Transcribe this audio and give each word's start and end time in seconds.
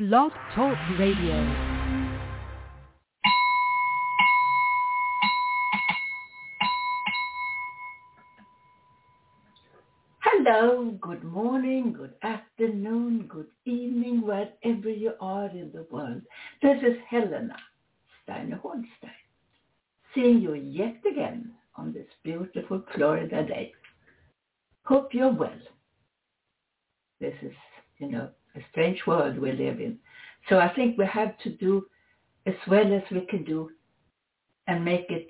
Blog 0.00 0.32
Talk 0.54 0.78
Radio. 0.98 1.36
Hello, 10.22 10.96
good 11.02 11.22
morning, 11.22 11.92
good 11.92 12.14
afternoon, 12.22 13.26
good 13.28 13.48
evening, 13.66 14.22
wherever 14.22 14.88
you 14.88 15.12
are 15.20 15.50
in 15.50 15.70
the 15.74 15.86
world. 15.90 16.22
This 16.62 16.78
is 16.80 16.96
Helena 17.10 17.56
Steiner 18.22 18.58
Hornstein, 18.64 19.10
seeing 20.14 20.40
you 20.40 20.54
yet 20.54 20.96
again 21.06 21.52
on 21.76 21.92
this 21.92 22.08
beautiful 22.24 22.82
Florida 22.94 23.46
day. 23.46 23.72
Hope 24.84 25.12
you're 25.12 25.34
well. 25.34 25.60
This 27.20 27.34
is, 27.42 27.52
you 27.98 28.10
know, 28.10 28.30
a 28.56 28.60
strange 28.70 29.00
world 29.06 29.38
we 29.38 29.52
live 29.52 29.80
in. 29.80 29.98
So 30.48 30.58
I 30.58 30.72
think 30.74 30.98
we 30.98 31.06
have 31.06 31.38
to 31.38 31.50
do 31.50 31.86
as 32.46 32.54
well 32.68 32.92
as 32.92 33.02
we 33.10 33.26
can 33.26 33.44
do 33.44 33.70
and 34.66 34.84
make 34.84 35.06
it 35.10 35.28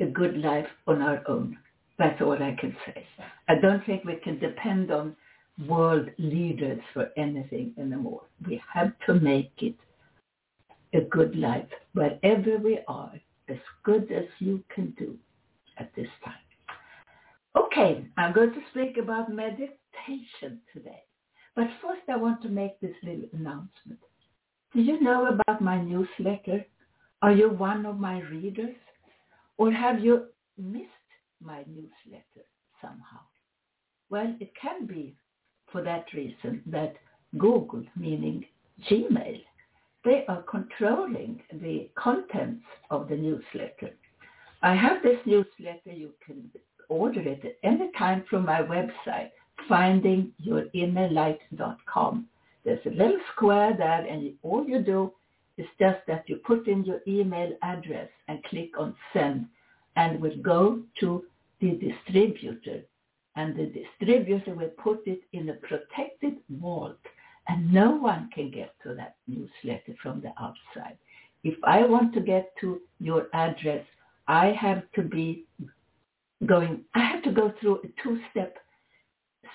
a 0.00 0.06
good 0.06 0.36
life 0.38 0.68
on 0.86 1.02
our 1.02 1.22
own. 1.28 1.58
That's 1.98 2.20
all 2.20 2.32
I 2.34 2.56
can 2.60 2.76
say. 2.86 3.06
I 3.48 3.54
don't 3.60 3.84
think 3.86 4.04
we 4.04 4.16
can 4.16 4.38
depend 4.38 4.90
on 4.90 5.16
world 5.68 6.08
leaders 6.18 6.80
for 6.92 7.10
anything 7.16 7.74
anymore. 7.78 8.22
We 8.46 8.60
have 8.72 8.92
to 9.06 9.14
make 9.14 9.52
it 9.58 9.76
a 10.92 11.00
good 11.02 11.36
life 11.36 11.68
wherever 11.92 12.58
we 12.58 12.80
are, 12.88 13.12
as 13.48 13.58
good 13.84 14.10
as 14.10 14.24
you 14.38 14.62
can 14.74 14.90
do 14.98 15.16
at 15.78 15.94
this 15.94 16.08
time. 16.24 16.34
Okay, 17.56 18.06
I'm 18.16 18.32
going 18.32 18.52
to 18.52 18.60
speak 18.70 18.96
about 18.96 19.30
meditation 19.30 20.60
today. 20.72 21.04
But 21.56 21.68
first 21.80 22.02
I 22.08 22.16
want 22.16 22.42
to 22.42 22.48
make 22.48 22.80
this 22.80 22.94
little 23.02 23.28
announcement. 23.32 24.00
Do 24.74 24.80
you 24.80 25.00
know 25.00 25.26
about 25.26 25.60
my 25.62 25.80
newsletter? 25.80 26.64
Are 27.22 27.32
you 27.32 27.50
one 27.50 27.86
of 27.86 27.98
my 27.98 28.20
readers? 28.22 28.74
Or 29.56 29.70
have 29.70 30.00
you 30.00 30.26
missed 30.58 30.88
my 31.40 31.64
newsletter 31.68 32.46
somehow? 32.80 33.20
Well, 34.10 34.34
it 34.40 34.52
can 34.60 34.86
be 34.86 35.14
for 35.70 35.82
that 35.82 36.06
reason 36.12 36.62
that 36.66 36.96
Google, 37.38 37.84
meaning 37.96 38.44
Gmail, 38.88 39.40
they 40.04 40.24
are 40.28 40.42
controlling 40.42 41.40
the 41.52 41.88
contents 41.94 42.64
of 42.90 43.08
the 43.08 43.16
newsletter. 43.16 43.94
I 44.62 44.74
have 44.74 45.02
this 45.02 45.18
newsletter. 45.24 45.92
You 45.92 46.10
can 46.24 46.50
order 46.88 47.20
it 47.20 47.44
at 47.44 47.56
any 47.62 47.90
time 47.96 48.24
from 48.28 48.44
my 48.44 48.60
website, 48.60 49.30
findingyourinnerlight.com. 49.70 52.26
There's 52.64 52.86
a 52.86 52.90
little 52.90 53.20
square 53.34 53.74
there 53.76 54.06
and 54.06 54.32
all 54.42 54.66
you 54.66 54.82
do 54.82 55.12
is 55.56 55.66
just 55.78 56.00
that 56.08 56.28
you 56.28 56.36
put 56.36 56.66
in 56.66 56.84
your 56.84 57.00
email 57.06 57.52
address 57.62 58.08
and 58.28 58.42
click 58.44 58.70
on 58.78 58.96
send 59.12 59.46
and 59.96 60.14
it 60.14 60.20
will 60.20 60.36
go 60.42 60.80
to 61.00 61.24
the 61.60 61.72
distributor 61.72 62.82
and 63.36 63.56
the 63.56 63.66
distributor 63.66 64.54
will 64.54 64.70
put 64.82 65.06
it 65.06 65.20
in 65.32 65.50
a 65.50 65.54
protected 65.54 66.38
vault 66.50 66.98
and 67.48 67.72
no 67.72 67.90
one 67.90 68.30
can 68.34 68.50
get 68.50 68.74
to 68.82 68.94
that 68.94 69.16
newsletter 69.26 69.94
from 70.02 70.20
the 70.20 70.32
outside. 70.40 70.96
If 71.42 71.58
I 71.64 71.84
want 71.84 72.14
to 72.14 72.20
get 72.20 72.52
to 72.60 72.80
your 73.00 73.26
address, 73.34 73.84
I 74.26 74.56
have 74.58 74.84
to 74.94 75.02
be 75.02 75.44
going, 76.46 76.84
I 76.94 77.00
have 77.00 77.22
to 77.24 77.32
go 77.32 77.52
through 77.60 77.82
a 77.84 78.02
two-step 78.02 78.56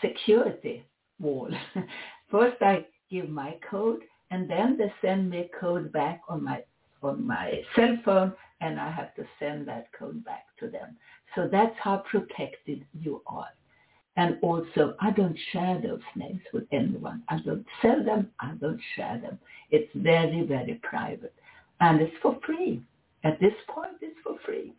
security 0.02 0.84
wall. 1.20 1.50
First 2.32 2.62
I 2.62 2.86
give 3.10 3.30
my 3.30 3.56
code 3.70 4.02
and 4.32 4.50
then 4.50 4.78
they 4.78 4.92
send 5.02 5.30
me 5.30 5.40
a 5.40 5.60
code 5.60 5.92
back 5.92 6.22
on 6.30 6.44
my 6.44 6.64
on 7.02 7.26
my 7.26 7.62
cell 7.76 7.98
phone 8.04 8.34
and 8.62 8.80
I 8.80 8.92
have 8.92 9.16
to 9.16 9.26
send 9.40 9.68
that 9.68 9.88
code 9.98 10.24
back 10.26 10.46
to 10.60 10.68
them. 10.68 10.98
So 11.36 11.48
that's 11.50 11.76
how 11.82 12.04
protected 12.10 12.86
you 13.00 13.22
are. 13.28 13.48
And 14.18 14.38
also, 14.42 14.96
I 15.00 15.12
don't 15.12 15.38
share 15.54 15.80
those 15.82 16.02
names 16.16 16.42
with 16.54 16.66
anyone. 16.74 17.24
I 17.30 17.38
don't 17.40 17.66
sell 17.82 18.04
them. 18.04 18.30
I 18.42 18.52
don't 18.60 18.82
share 18.96 19.18
them. 19.18 19.40
It's 19.72 19.90
very, 19.96 20.46
very 20.46 20.80
private. 20.84 21.34
And 21.80 22.02
it's 22.02 22.16
for 22.22 22.38
free. 22.46 22.82
At 23.24 23.40
this 23.40 23.54
point, 23.70 23.94
it's 24.02 24.20
for 24.22 24.36
free. 24.46 24.74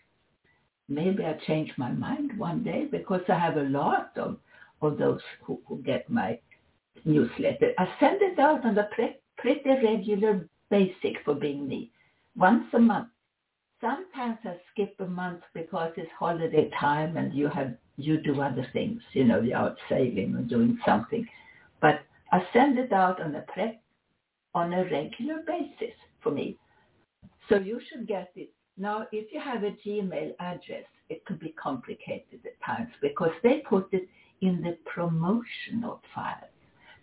Maybe 0.90 1.24
I 1.24 1.38
change 1.46 1.72
my 1.78 1.90
mind 1.90 2.36
one 2.38 2.62
day 2.62 2.86
because 2.90 3.22
I 3.28 3.38
have 3.38 3.56
a 3.56 3.62
lot 3.62 4.10
of, 4.16 4.36
of 4.82 4.98
those 4.98 5.20
who, 5.42 5.60
who 5.66 5.78
get 5.82 6.08
my 6.08 6.38
newsletter. 7.04 7.72
I 7.78 7.88
send 7.98 8.22
it 8.22 8.38
out 8.38 8.64
on 8.64 8.78
a 8.78 8.88
pre- 8.94 9.16
pretty 9.38 9.68
regular 9.68 10.48
basic 10.70 11.16
for 11.24 11.34
being 11.34 11.66
me, 11.68 11.90
once 12.36 12.64
a 12.74 12.78
month. 12.78 13.08
Sometimes 13.80 14.38
I 14.44 14.56
skip 14.72 14.94
a 15.00 15.06
month 15.06 15.40
because 15.54 15.92
it's 15.96 16.10
holiday 16.18 16.70
time 16.78 17.16
and 17.16 17.32
you 17.32 17.48
have 17.48 17.74
you 17.96 18.18
do 18.18 18.40
other 18.40 18.66
things, 18.72 19.02
you 19.12 19.24
know, 19.24 19.40
you're 19.40 19.56
out 19.56 19.76
sailing 19.88 20.34
or 20.34 20.42
doing 20.42 20.78
something. 20.86 21.26
But 21.80 22.00
I 22.32 22.42
send 22.52 22.78
it 22.78 22.92
out 22.92 23.20
on 23.20 23.34
a 23.34 23.42
pre- 23.52 23.78
on 24.54 24.72
a 24.72 24.84
regular 24.84 25.42
basis 25.46 25.94
for 26.22 26.30
me. 26.30 26.56
So 27.48 27.56
you 27.56 27.80
should 27.88 28.06
get 28.06 28.30
it. 28.36 28.50
Now, 28.78 29.06
if 29.12 29.32
you 29.32 29.40
have 29.40 29.64
a 29.64 29.72
Gmail 29.86 30.32
address, 30.40 30.84
it 31.08 31.24
could 31.24 31.40
be 31.40 31.50
complicated 31.50 32.40
at 32.44 32.64
times 32.64 32.90
because 33.02 33.32
they 33.42 33.62
put 33.68 33.88
it 33.92 34.08
in 34.40 34.62
the 34.62 34.76
promotional 34.84 36.00
file. 36.14 36.48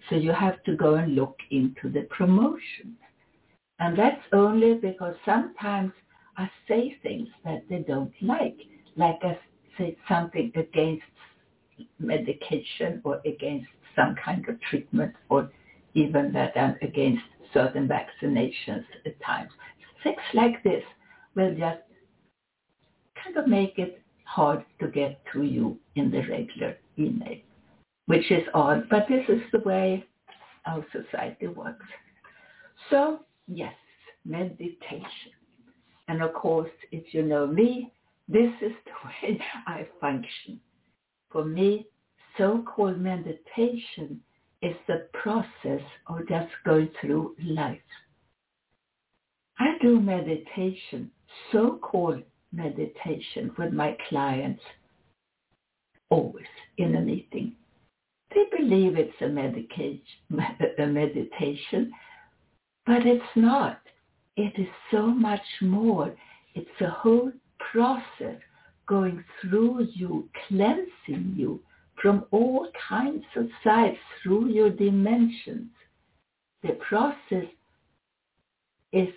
So 0.09 0.15
you 0.15 0.31
have 0.31 0.63
to 0.63 0.75
go 0.75 0.95
and 0.95 1.15
look 1.15 1.37
into 1.51 1.89
the 1.89 2.03
promotion. 2.03 2.95
And 3.79 3.97
that's 3.97 4.21
only 4.33 4.75
because 4.75 5.15
sometimes 5.25 5.91
I 6.37 6.49
say 6.67 6.97
things 7.03 7.27
that 7.43 7.63
they 7.69 7.79
don't 7.79 8.13
like, 8.21 8.57
like 8.95 9.19
I 9.23 9.37
say 9.77 9.97
something 10.07 10.51
against 10.55 11.03
medication 11.99 13.01
or 13.03 13.21
against 13.25 13.67
some 13.95 14.15
kind 14.23 14.47
of 14.47 14.59
treatment 14.61 15.13
or 15.29 15.51
even 15.93 16.31
that 16.33 16.53
I'm 16.55 16.75
against 16.81 17.23
certain 17.53 17.87
vaccinations 17.87 18.85
at 19.05 19.21
times. 19.21 19.51
Things 20.03 20.17
like 20.33 20.63
this 20.63 20.83
will 21.35 21.51
just 21.55 21.81
kind 23.23 23.37
of 23.37 23.47
make 23.47 23.77
it 23.77 24.01
hard 24.23 24.63
to 24.79 24.87
get 24.87 25.19
to 25.33 25.43
you 25.43 25.79
in 25.95 26.11
the 26.11 26.21
regular 26.29 26.77
email, 26.97 27.37
which 28.05 28.31
is 28.31 28.43
odd, 28.53 28.87
but 28.89 29.05
this 29.09 29.23
is 29.29 29.41
the 29.51 29.59
way 29.59 30.05
our 30.65 30.85
society 30.91 31.47
works. 31.47 31.85
So, 32.89 33.21
yes, 33.47 33.73
meditation. 34.25 35.31
And 36.07 36.21
of 36.21 36.33
course, 36.33 36.71
if 36.91 37.13
you 37.13 37.23
know 37.23 37.47
me, 37.47 37.91
this 38.27 38.51
is 38.61 38.71
the 38.85 39.27
way 39.27 39.41
I 39.65 39.87
function. 39.99 40.59
For 41.31 41.43
me, 41.43 41.87
so-called 42.37 42.99
meditation 42.99 44.21
is 44.61 44.75
the 44.87 45.07
process 45.13 45.81
of 46.07 46.27
just 46.27 46.51
going 46.65 46.89
through 46.99 47.35
life. 47.43 47.79
I 49.59 49.77
do 49.81 49.99
meditation, 49.99 51.11
so-called 51.51 52.21
meditation 52.51 53.51
with 53.57 53.73
my 53.73 53.97
clients 54.07 54.61
always 56.09 56.45
in 56.77 56.95
a 56.95 57.01
meeting. 57.01 57.53
They 58.33 58.43
believe 58.57 58.97
it's 58.97 59.13
a, 59.21 59.25
a 60.83 60.87
meditation, 60.87 61.91
but 62.85 63.05
it's 63.05 63.23
not. 63.35 63.79
It 64.35 64.53
is 64.57 64.67
so 64.91 65.07
much 65.07 65.41
more. 65.61 66.13
It's 66.53 66.81
a 66.81 66.89
whole 66.89 67.31
process 67.71 68.39
going 68.87 69.23
through 69.41 69.87
you, 69.93 70.29
cleansing 70.47 71.33
you 71.35 71.61
from 72.01 72.25
all 72.31 72.69
kinds 72.87 73.25
of 73.35 73.47
sides 73.63 73.97
through 74.21 74.49
your 74.49 74.69
dimensions. 74.69 75.69
The 76.63 76.77
process 76.87 77.49
is 78.93 79.09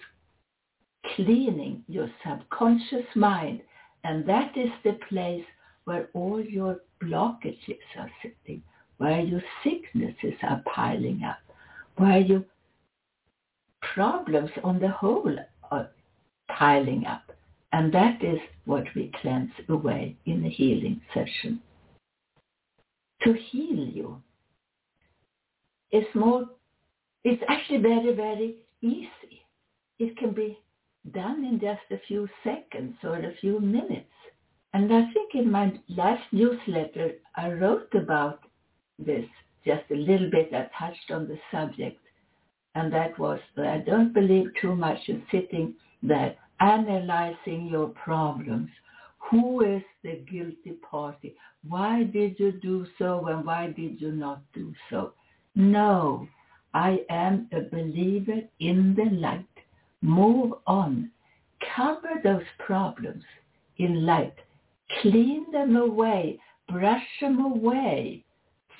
cleaning 1.14 1.84
your 1.88 2.10
subconscious 2.26 3.06
mind 3.14 3.60
and 4.04 4.26
that 4.26 4.56
is 4.56 4.70
the 4.84 4.98
place 5.08 5.44
where 5.84 6.08
all 6.14 6.40
your 6.40 6.80
blockages 7.02 7.78
are 7.98 8.10
sitting, 8.22 8.62
where 8.98 9.20
your 9.20 9.42
sicknesses 9.64 10.34
are 10.42 10.62
piling 10.72 11.22
up, 11.24 11.38
where 11.96 12.18
your 12.18 12.44
problems 13.94 14.50
on 14.62 14.78
the 14.78 14.88
whole 14.88 15.36
are 15.70 15.90
piling 16.48 17.06
up. 17.06 17.32
And 17.72 17.92
that 17.94 18.22
is 18.22 18.38
what 18.64 18.84
we 18.94 19.12
cleanse 19.20 19.52
away 19.68 20.16
in 20.26 20.42
the 20.42 20.50
healing 20.50 21.00
session. 21.14 21.60
To 23.22 23.32
heal 23.32 23.86
you 23.86 24.22
is 25.92 26.06
more, 26.14 26.46
it's 27.24 27.42
actually 27.48 27.78
very, 27.78 28.14
very 28.14 28.56
easy. 28.82 29.44
It 29.98 30.16
can 30.16 30.32
be 30.32 30.58
done 31.12 31.44
in 31.44 31.60
just 31.60 31.82
a 31.90 32.06
few 32.06 32.28
seconds 32.42 32.96
or 33.04 33.16
a 33.16 33.34
few 33.40 33.60
minutes. 33.60 34.06
And 34.72 34.92
I 34.92 35.10
think 35.12 35.34
in 35.34 35.50
my 35.50 35.72
last 35.88 36.22
newsletter, 36.32 37.12
I 37.36 37.52
wrote 37.52 37.92
about 37.94 38.40
this 38.98 39.24
just 39.64 39.82
a 39.90 39.96
little 39.96 40.30
bit. 40.30 40.52
I 40.52 40.68
touched 40.78 41.10
on 41.10 41.26
the 41.26 41.38
subject 41.50 42.00
and 42.74 42.92
that 42.92 43.18
was 43.18 43.40
that 43.56 43.66
I 43.66 43.78
don't 43.78 44.12
believe 44.12 44.46
too 44.60 44.74
much 44.74 44.98
in 45.08 45.22
sitting 45.30 45.74
there 46.02 46.36
analyzing 46.60 47.66
your 47.66 47.88
problems. 47.88 48.70
Who 49.30 49.62
is 49.62 49.82
the 50.02 50.22
guilty 50.30 50.72
party? 50.88 51.34
Why 51.68 52.04
did 52.04 52.38
you 52.38 52.52
do 52.52 52.86
so 52.98 53.26
and 53.26 53.44
why 53.44 53.68
did 53.68 54.00
you 54.00 54.12
not 54.12 54.40
do 54.54 54.72
so? 54.88 55.12
No, 55.54 56.28
I 56.74 57.00
am 57.10 57.48
a 57.52 57.60
believer 57.60 58.40
in 58.60 58.94
the 58.94 59.16
light. 59.16 59.46
Move 60.00 60.54
on. 60.66 61.10
Cover 61.76 62.20
those 62.22 62.46
problems 62.58 63.24
in 63.78 64.06
light. 64.06 64.34
Clean 65.00 65.46
them 65.52 65.76
away. 65.76 66.38
Brush 66.68 67.06
them 67.20 67.44
away 67.44 68.24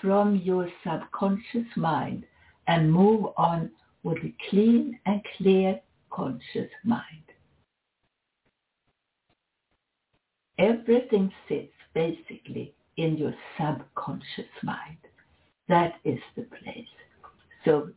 from 0.01 0.37
your 0.37 0.69
subconscious 0.85 1.67
mind 1.77 2.25
and 2.67 2.93
move 2.93 3.27
on 3.37 3.71
with 4.03 4.19
a 4.19 4.35
clean 4.49 4.99
and 5.07 5.21
clear 5.37 5.81
conscious 6.11 6.71
mind. 6.85 7.05
Everything 10.59 11.33
sits 11.49 11.73
basically 11.95 12.75
in 12.97 13.17
your 13.17 13.35
subconscious 13.59 14.53
mind. 14.63 14.99
That 15.69 15.95
is 16.05 16.19
the 16.37 16.43
place. 16.43 16.87
So 17.65 17.91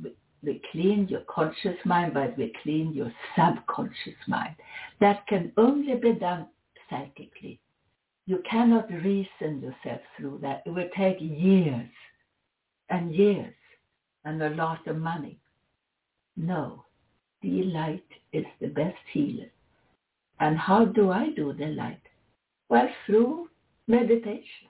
we 0.44 0.62
clean 0.71 1.07
your 1.07 1.21
conscious 1.21 1.77
mind, 1.86 2.13
but 2.13 2.38
we 2.38 2.54
clean 2.63 2.94
your 2.94 3.12
subconscious 3.36 4.19
mind. 4.27 4.56
That 5.00 5.25
can 5.27 5.51
only 5.57 5.95
be 5.95 6.13
done 6.13 6.48
psychically. 6.89 7.59
You 8.25 8.42
cannot 8.50 8.90
reason 8.90 9.62
yourself 9.62 10.02
through 10.18 10.40
that. 10.42 10.64
It 10.66 10.70
will 10.70 10.90
take 10.96 11.18
years 11.20 11.90
and 12.90 13.14
years 13.14 13.54
and 14.24 14.42
a 14.42 14.50
lot 14.52 14.88
of 14.88 14.98
money. 14.98 15.40
No, 16.38 16.86
the 17.42 17.64
light 17.64 18.06
is 18.31 18.46
the 18.62 18.68
best 18.68 18.98
healer. 19.12 19.52
And 20.40 20.58
how 20.58 20.86
do 20.86 21.12
I 21.12 21.30
do 21.36 21.54
the 21.54 21.68
light? 21.68 22.02
Well, 22.70 22.90
through 23.06 23.50
meditation. 23.88 24.69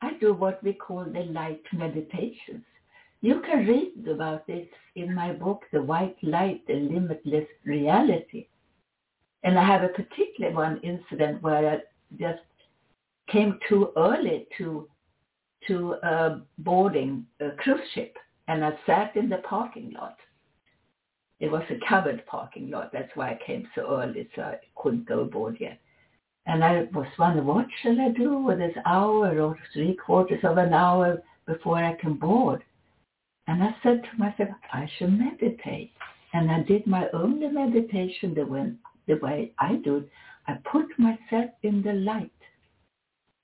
I 0.00 0.12
do 0.20 0.34
what 0.34 0.62
we 0.62 0.72
call 0.72 1.04
the 1.04 1.24
light 1.32 1.62
meditations. 1.72 2.64
You 3.20 3.40
can 3.40 3.66
read 3.66 4.06
about 4.08 4.46
this 4.46 4.68
in 4.94 5.14
my 5.14 5.32
book, 5.32 5.62
The 5.72 5.82
White 5.82 6.16
Light, 6.22 6.64
The 6.66 6.74
Limitless 6.74 7.48
Reality. 7.64 8.46
And 9.42 9.58
I 9.58 9.64
have 9.64 9.82
a 9.82 9.88
particular 9.88 10.52
one 10.52 10.80
incident 10.82 11.42
where 11.42 11.68
I 11.68 11.78
just 12.18 12.40
came 13.30 13.58
too 13.68 13.92
early 13.96 14.46
to 14.58 14.88
to 15.66 15.94
a 16.02 16.40
boarding 16.58 17.26
a 17.40 17.50
cruise 17.52 17.80
ship 17.94 18.16
and 18.46 18.64
I 18.64 18.72
sat 18.86 19.14
in 19.16 19.28
the 19.28 19.38
parking 19.38 19.92
lot. 19.92 20.16
It 21.40 21.50
was 21.50 21.62
a 21.70 21.78
covered 21.88 22.24
parking 22.26 22.70
lot. 22.70 22.90
That's 22.92 23.14
why 23.14 23.30
I 23.30 23.40
came 23.46 23.68
so 23.74 24.00
early, 24.00 24.28
so 24.34 24.42
I 24.42 24.58
couldn't 24.76 25.06
go 25.06 25.20
aboard 25.20 25.58
yet. 25.60 25.78
And 26.46 26.64
I 26.64 26.88
was 26.94 27.06
wondering, 27.18 27.46
what 27.46 27.66
shall 27.82 28.00
I 28.00 28.08
do 28.08 28.38
with 28.38 28.58
this 28.58 28.76
hour 28.86 29.38
or 29.38 29.56
three 29.72 29.94
quarters 29.94 30.40
of 30.42 30.56
an 30.56 30.72
hour 30.72 31.22
before 31.46 31.76
I 31.76 31.94
can 32.00 32.14
board? 32.14 32.64
And 33.46 33.62
I 33.62 33.76
said 33.82 34.02
to 34.02 34.18
myself, 34.18 34.48
I 34.72 34.90
should 34.98 35.12
meditate. 35.12 35.92
And 36.32 36.50
I 36.50 36.62
did 36.62 36.86
my 36.86 37.08
only 37.12 37.48
meditation 37.48 38.34
the 38.34 38.44
way, 38.44 38.72
the 39.06 39.16
way 39.16 39.52
I 39.58 39.76
do. 39.76 40.04
I 40.48 40.54
put 40.72 40.86
myself 40.98 41.50
in 41.62 41.82
the 41.82 41.92
light 41.92 42.30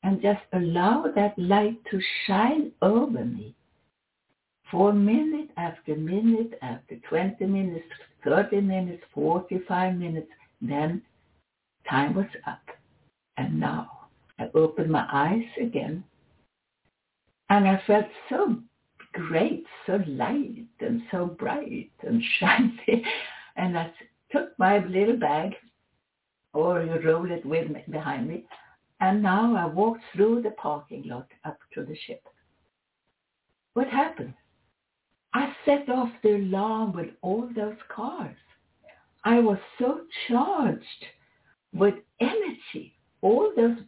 and 0.03 0.23
just 0.23 0.41
allow 0.55 1.05
that 1.15 1.39
light 1.39 1.79
to 1.91 2.01
shine 2.27 2.73
over 2.81 3.25
me 3.25 3.55
for 4.71 4.93
minute 4.93 5.51
after 5.59 5.95
minute 5.97 6.59
after 6.63 6.97
20 7.09 7.45
minutes, 7.45 7.85
30 8.25 8.63
minutes, 8.63 9.03
45 9.13 9.97
minutes. 9.97 10.31
Then 10.63 11.03
time 11.89 12.15
was 12.15 12.27
up. 12.47 12.63
And 13.37 13.61
now 13.61 13.91
I 14.39 14.49
opened 14.55 14.91
my 14.91 15.07
eyes 15.13 15.45
again 15.61 16.05
and 17.51 17.69
I 17.69 17.83
felt 17.87 18.07
so 18.31 18.57
great, 19.13 19.67
so 19.87 20.01
light 20.07 20.65
and 20.81 21.03
so 21.11 21.27
bright 21.27 21.91
and 22.03 22.23
shiny. 22.41 23.05
And 23.57 23.79
I 23.79 23.93
took 24.33 24.59
my 24.59 24.79
little 24.87 25.19
bag 25.19 25.53
or 26.55 26.83
you 26.83 26.99
roll 27.05 27.31
it 27.31 27.45
with 27.45 27.71
me, 27.71 27.85
behind 27.91 28.29
me. 28.29 28.47
And 29.01 29.23
now 29.23 29.55
I 29.57 29.67
walked 29.67 30.03
through 30.15 30.43
the 30.43 30.53
parking 30.53 31.03
lot 31.07 31.27
up 31.45 31.59
to 31.75 31.85
the 31.85 31.97
ship. 32.07 32.23
What 33.75 33.89
happened? 33.89 34.35
I 35.35 35.53
set 35.65 35.89
off 35.89 36.11
the 36.23 36.37
alarm 36.37 36.93
with 36.93 37.09
all 37.21 37.51
those 37.55 37.77
cars. 37.95 38.37
I 39.25 39.41
was 39.41 39.59
so 39.79 40.03
charged 40.29 41.05
with 41.73 41.95
energy, 42.21 42.97
all 43.21 43.53
those 43.57 43.79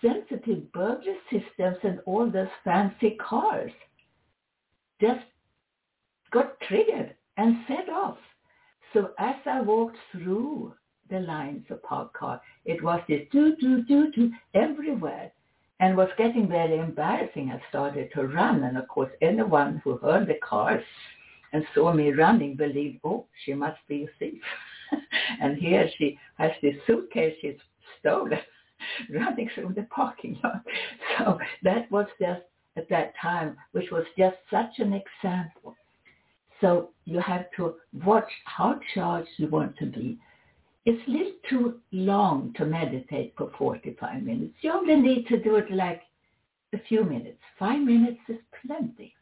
sensitive 0.00 0.72
burglar 0.72 1.14
systems 1.30 1.76
and 1.82 2.00
all 2.06 2.30
those 2.30 2.48
fancy 2.64 3.16
cars 3.20 3.72
just 5.00 5.24
got 6.30 6.58
triggered 6.60 7.14
and 7.36 7.56
set 7.68 7.88
off. 7.88 8.18
So 8.92 9.10
as 9.18 9.36
I 9.44 9.60
walked 9.60 9.96
through 10.12 10.74
the 11.10 11.20
lines 11.20 11.64
of 11.70 11.82
parked 11.82 12.14
cars, 12.14 12.40
it 12.64 12.82
was 12.82 13.00
this 13.08 13.22
do 13.30 13.56
do 13.56 13.82
do 13.84 14.10
do 14.12 14.30
everywhere 14.54 15.30
and 15.80 15.96
was 15.96 16.08
getting 16.16 16.48
very 16.48 16.78
embarrassing. 16.78 17.50
I 17.50 17.60
started 17.68 18.10
to 18.14 18.26
run, 18.26 18.64
and 18.64 18.78
of 18.78 18.88
course, 18.88 19.10
anyone 19.20 19.80
who 19.84 19.98
heard 19.98 20.26
the 20.26 20.38
cars 20.42 20.84
and 21.52 21.64
saw 21.74 21.92
me 21.92 22.10
running 22.12 22.56
believed, 22.56 23.00
oh, 23.04 23.26
she 23.44 23.54
must 23.54 23.78
be 23.88 24.04
a 24.04 24.08
thief. 24.18 24.42
and 25.40 25.56
here 25.56 25.88
she 25.98 26.18
has 26.38 26.50
this 26.62 26.74
suitcase 26.86 27.36
she's 27.40 27.56
stolen, 28.00 28.38
running 29.14 29.50
through 29.54 29.72
the 29.74 29.86
parking 29.90 30.38
lot. 30.42 30.62
So 31.18 31.38
that 31.62 31.90
was 31.92 32.06
just 32.20 32.42
at 32.76 32.88
that 32.88 33.12
time, 33.22 33.56
which 33.70 33.90
was 33.92 34.04
just 34.18 34.36
such 34.50 34.78
an 34.78 34.92
example. 34.92 35.76
So 36.60 36.90
you 37.04 37.20
have 37.20 37.46
to 37.56 37.74
watch 38.04 38.28
how 38.46 38.80
charged 38.94 39.28
you 39.36 39.46
want 39.48 39.76
to 39.78 39.86
be 39.86 40.18
it's 40.84 41.08
a 41.08 41.10
little 41.10 41.32
too 41.48 41.80
long 41.92 42.52
to 42.56 42.66
meditate 42.66 43.34
for 43.36 43.50
45 43.58 44.22
minutes. 44.22 44.54
You 44.60 44.72
only 44.72 44.96
need 44.96 45.26
to 45.28 45.42
do 45.42 45.56
it 45.56 45.70
like 45.70 46.02
a 46.74 46.78
few 46.88 47.04
minutes. 47.04 47.38
Five 47.58 47.80
minutes 47.80 48.20
is 48.28 48.38
plenty. 48.66 49.14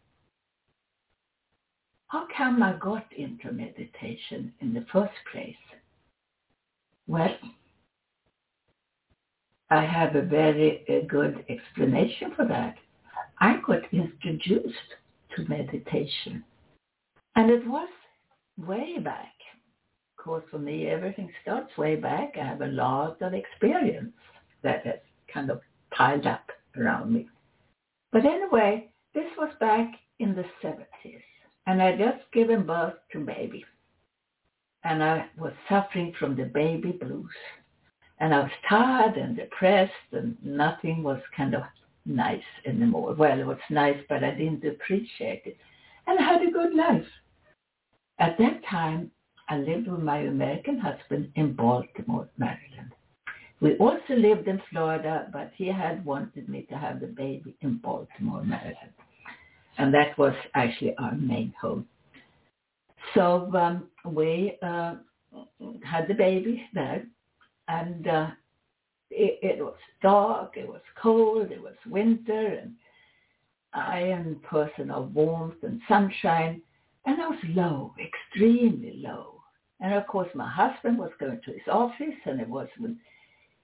How 2.09 2.27
come 2.37 2.63
I 2.63 2.75
got 2.75 3.07
into 3.17 3.53
meditation 3.53 4.53
in 4.61 4.75
the 4.75 4.85
first 4.93 5.15
place? 5.31 5.55
Well, 7.07 7.37
I 9.71 9.85
have 9.85 10.17
a 10.17 10.23
very 10.23 10.85
a 10.89 11.07
good 11.07 11.45
explanation 11.49 12.33
for 12.37 12.47
that. 12.47 12.75
I 13.41 13.61
got 13.67 13.83
introduced 13.93 14.91
to 15.37 15.49
meditation. 15.49 16.45
And 17.37 17.51
it 17.51 17.67
was 17.67 17.89
way 18.59 18.99
back 18.99 19.32
course, 20.23 20.45
for 20.51 20.59
me, 20.59 20.87
everything 20.87 21.31
starts 21.43 21.77
way 21.77 21.97
back. 21.97 22.35
I 22.41 22.45
have 22.45 22.63
a 22.63 22.67
lot 22.67 23.21
of 23.21 23.35
experience 23.35 24.13
that 24.63 24.87
has 24.87 25.01
kind 25.33 25.51
of 25.51 25.61
piled 25.91 26.27
up 26.27 26.51
around 26.77 27.13
me. 27.13 27.29
But 28.13 28.25
anyway, 28.25 28.91
this 29.15 29.27
was 29.37 29.53
back 29.61 29.91
in 30.19 30.35
the 30.35 30.45
70s, 30.63 31.23
and 31.67 31.83
I 31.83 31.97
just 31.97 32.31
given 32.33 32.65
birth 32.67 32.95
to 33.13 33.21
baby. 33.21 33.65
And 34.85 35.03
I 35.03 35.27
was 35.39 35.53
suffering 35.69 36.13
from 36.19 36.37
the 36.37 36.45
baby 36.45 36.93
blues. 36.93 37.31
And 38.19 38.35
I 38.35 38.41
was 38.41 38.51
tired 38.69 39.17
and 39.17 39.37
depressed, 39.37 39.93
and 40.13 40.37
nothing 40.45 41.03
was 41.03 41.21
kind 41.37 41.55
of 41.55 41.63
nice 42.07 42.43
anymore. 42.67 43.15
Well, 43.15 43.39
it 43.39 43.47
was 43.47 43.59
nice, 43.71 43.99
but 44.09 44.23
I 44.23 44.31
didn't 44.33 44.65
appreciate 44.65 45.43
it. 45.45 45.57
And 46.07 46.19
I 46.19 46.23
had 46.23 46.43
a 46.43 46.51
good 46.51 46.75
life. 46.75 47.07
At 48.19 48.39
that 48.39 48.65
time, 48.69 49.11
I 49.53 49.59
lived 49.59 49.87
with 49.87 50.01
my 50.01 50.21
American 50.21 50.79
husband 50.79 51.31
in 51.35 51.53
Baltimore, 51.53 52.27
Maryland. 52.39 52.95
We 53.61 53.77
also 53.77 54.15
lived 54.15 54.49
in 54.49 54.63
Florida, 54.71 55.29
but 55.31 55.53
he 55.57 55.67
had 55.67 56.03
wanted 56.07 56.49
me 56.49 56.63
to 56.71 56.79
have 56.79 57.01
the 57.01 57.09
baby 57.09 57.55
in 57.61 57.77
Baltimore, 57.77 58.43
Maryland. 58.43 58.95
And 59.77 59.93
that 59.93 60.17
was 60.17 60.33
actually 60.55 60.97
our 60.97 61.15
main 61.17 61.53
home. 61.61 61.87
So 63.13 63.55
um, 63.55 63.89
we 64.07 64.57
uh, 64.63 64.95
had 65.85 66.09
the 66.09 66.15
baby 66.15 66.63
there, 66.73 67.05
and 67.69 68.09
uh, 68.09 68.29
it, 69.11 69.39
it 69.43 69.59
was 69.63 69.77
dark, 70.01 70.57
it 70.57 70.67
was 70.67 70.81
cold, 71.01 71.51
it 71.51 71.61
was 71.61 71.77
winter, 71.85 72.59
and 72.63 72.73
I 73.75 73.99
am 73.99 74.41
a 74.43 74.49
person 74.49 74.91
of 74.91 75.15
warmth 75.15 75.63
and 75.63 75.79
sunshine, 75.89 76.63
and 77.05 77.21
I 77.21 77.29
was 77.29 77.39
low, 77.51 77.95
extremely 78.01 78.95
low. 78.97 79.32
And 79.83 79.95
of 79.95 80.07
course, 80.07 80.29
my 80.35 80.49
husband 80.49 80.97
was 80.97 81.11
going 81.19 81.41
to 81.45 81.53
his 81.53 81.69
office, 81.71 82.15
and 82.25 82.41
it 82.41 82.49
was 82.49 82.69
with 82.81 82.97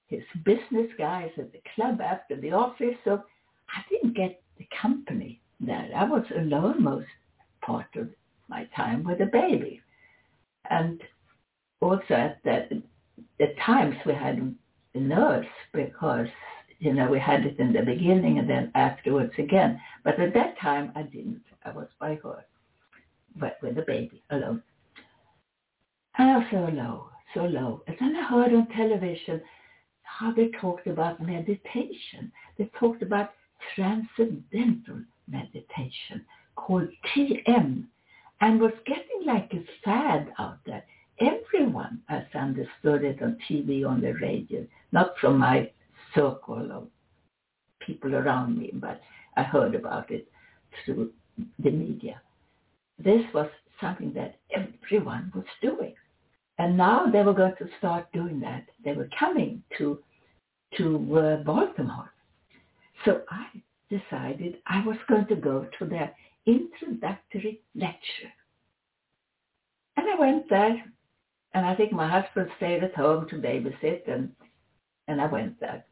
his 0.08 0.22
business 0.44 0.90
guys 0.98 1.30
at 1.38 1.52
the 1.52 1.60
club 1.74 2.00
after 2.00 2.36
the 2.36 2.52
office. 2.52 2.96
So 3.04 3.22
I 3.68 3.82
didn't 3.88 4.16
get 4.16 4.42
the 4.58 4.66
company 4.82 5.40
there. 5.60 5.88
I 5.94 6.04
was 6.04 6.24
alone 6.36 6.82
most 6.82 7.06
part 7.62 7.86
of 7.96 8.08
my 8.48 8.66
time 8.74 9.04
with 9.04 9.18
the 9.18 9.26
baby. 9.26 9.80
And 10.68 11.00
also 11.80 12.14
at 12.14 12.42
the, 12.42 12.82
the 13.38 13.54
times 13.64 13.94
we 14.04 14.12
had 14.12 14.56
a 14.94 14.98
nurse 14.98 15.46
because, 15.72 16.26
you 16.80 16.94
know, 16.94 17.08
we 17.08 17.20
had 17.20 17.46
it 17.46 17.60
in 17.60 17.72
the 17.72 17.82
beginning 17.82 18.40
and 18.40 18.50
then 18.50 18.72
afterwards 18.74 19.32
again. 19.38 19.80
But 20.02 20.18
at 20.18 20.34
that 20.34 20.58
time 20.58 20.90
I 20.96 21.02
didn't. 21.02 21.42
I 21.64 21.70
was 21.70 21.88
by 22.00 22.18
her, 22.24 22.44
but 23.36 23.58
with 23.62 23.76
the 23.76 23.82
baby 23.82 24.22
alone. 24.30 24.62
Was 26.18 26.44
so 26.50 26.68
low, 26.72 27.10
so 27.32 27.44
low. 27.44 27.82
And 27.86 27.96
then 28.00 28.16
I 28.16 28.26
heard 28.28 28.52
on 28.52 28.66
television 28.68 29.40
how 30.02 30.32
they 30.32 30.48
talked 30.60 30.88
about 30.88 31.20
meditation. 31.20 32.32
They 32.56 32.70
talked 32.78 33.02
about 33.02 33.30
transcendental 33.74 35.02
meditation 35.28 36.24
called 36.56 36.88
TM 37.14 37.84
and 38.40 38.60
was 38.60 38.72
getting 38.84 39.26
like 39.26 39.52
a 39.52 39.64
fad 39.84 40.32
out 40.38 40.58
there. 40.66 40.84
Everyone 41.20 42.00
has 42.06 42.24
understood 42.34 43.04
it 43.04 43.22
on 43.22 43.38
TV, 43.48 43.88
on 43.88 44.00
the 44.00 44.14
radio, 44.14 44.66
not 44.90 45.14
from 45.20 45.38
my 45.38 45.70
circle 46.14 46.72
of 46.72 46.88
people 47.78 48.14
around 48.16 48.58
me, 48.58 48.70
but 48.74 49.00
I 49.36 49.44
heard 49.44 49.74
about 49.74 50.10
it 50.10 50.28
through 50.84 51.12
the 51.58 51.70
media. 51.70 52.20
This 52.98 53.22
was 53.32 53.48
something 53.80 54.12
that 54.14 54.40
everyone 54.52 55.30
was 55.34 55.44
doing. 55.62 55.94
And 56.58 56.76
now 56.76 57.06
they 57.06 57.22
were 57.22 57.34
going 57.34 57.54
to 57.58 57.68
start 57.78 58.12
doing 58.12 58.40
that. 58.40 58.64
They 58.84 58.92
were 58.92 59.08
coming 59.18 59.62
to 59.78 60.00
to 60.76 61.18
uh, 61.18 61.36
Baltimore. 61.44 62.12
So 63.04 63.22
I 63.30 63.46
decided 63.88 64.56
I 64.66 64.84
was 64.84 64.98
going 65.08 65.26
to 65.28 65.36
go 65.36 65.66
to 65.78 65.84
their 65.86 66.14
introductory 66.46 67.62
lecture. 67.74 68.32
And 69.96 70.06
I 70.10 70.18
went 70.18 70.48
there, 70.50 70.84
and 71.54 71.64
I 71.64 71.74
think 71.74 71.92
my 71.92 72.08
husband 72.08 72.50
stayed 72.56 72.84
at 72.84 72.94
home 72.94 73.28
to 73.30 73.36
babysit, 73.36 74.10
and, 74.12 74.30
and 75.06 75.20
I 75.20 75.26
went 75.26 75.58
there 75.58 75.84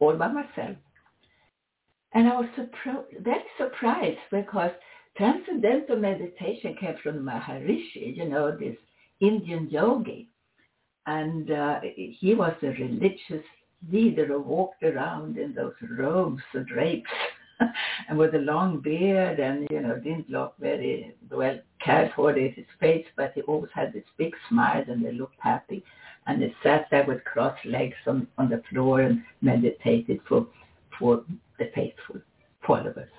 all 0.00 0.16
by 0.16 0.28
myself. 0.28 0.76
And 2.12 2.26
I 2.26 2.36
was 2.36 2.48
very 3.20 3.44
surprised 3.56 4.18
because 4.32 4.72
transcendental 5.16 5.96
meditation 5.96 6.74
came 6.80 6.96
from 7.02 7.24
Maharishi, 7.24 8.16
you 8.16 8.28
know, 8.28 8.50
this 8.50 8.76
Indian 9.20 9.68
yogi. 9.70 10.28
And 11.06 11.50
uh, 11.50 11.80
he 11.82 12.34
was 12.34 12.54
a 12.62 12.68
religious 12.68 13.44
leader 13.90 14.26
who 14.26 14.40
walked 14.40 14.82
around 14.82 15.38
in 15.38 15.54
those 15.54 15.74
robes 15.98 16.42
or 16.54 16.62
drapes 16.64 17.10
and 18.08 18.18
with 18.18 18.34
a 18.34 18.38
long 18.38 18.80
beard 18.80 19.40
and, 19.40 19.66
you 19.70 19.80
know, 19.80 19.96
didn't 19.96 20.30
look 20.30 20.54
very 20.58 21.14
well 21.30 21.58
cared 21.82 22.12
for 22.14 22.36
in 22.36 22.52
his 22.52 22.66
face, 22.78 23.06
but 23.16 23.32
he 23.34 23.42
always 23.42 23.70
had 23.74 23.92
this 23.92 24.04
big 24.18 24.34
smile 24.48 24.84
and 24.86 25.04
they 25.04 25.12
looked 25.12 25.40
happy. 25.40 25.82
And 26.26 26.42
he 26.42 26.54
sat 26.62 26.86
there 26.90 27.06
with 27.06 27.24
crossed 27.24 27.64
legs 27.64 27.96
on, 28.06 28.26
on 28.38 28.50
the 28.50 28.62
floor 28.70 29.00
and 29.00 29.22
meditated 29.40 30.20
for, 30.28 30.46
for 30.98 31.24
the 31.58 31.70
faithful 31.74 32.20
followers. 32.66 33.10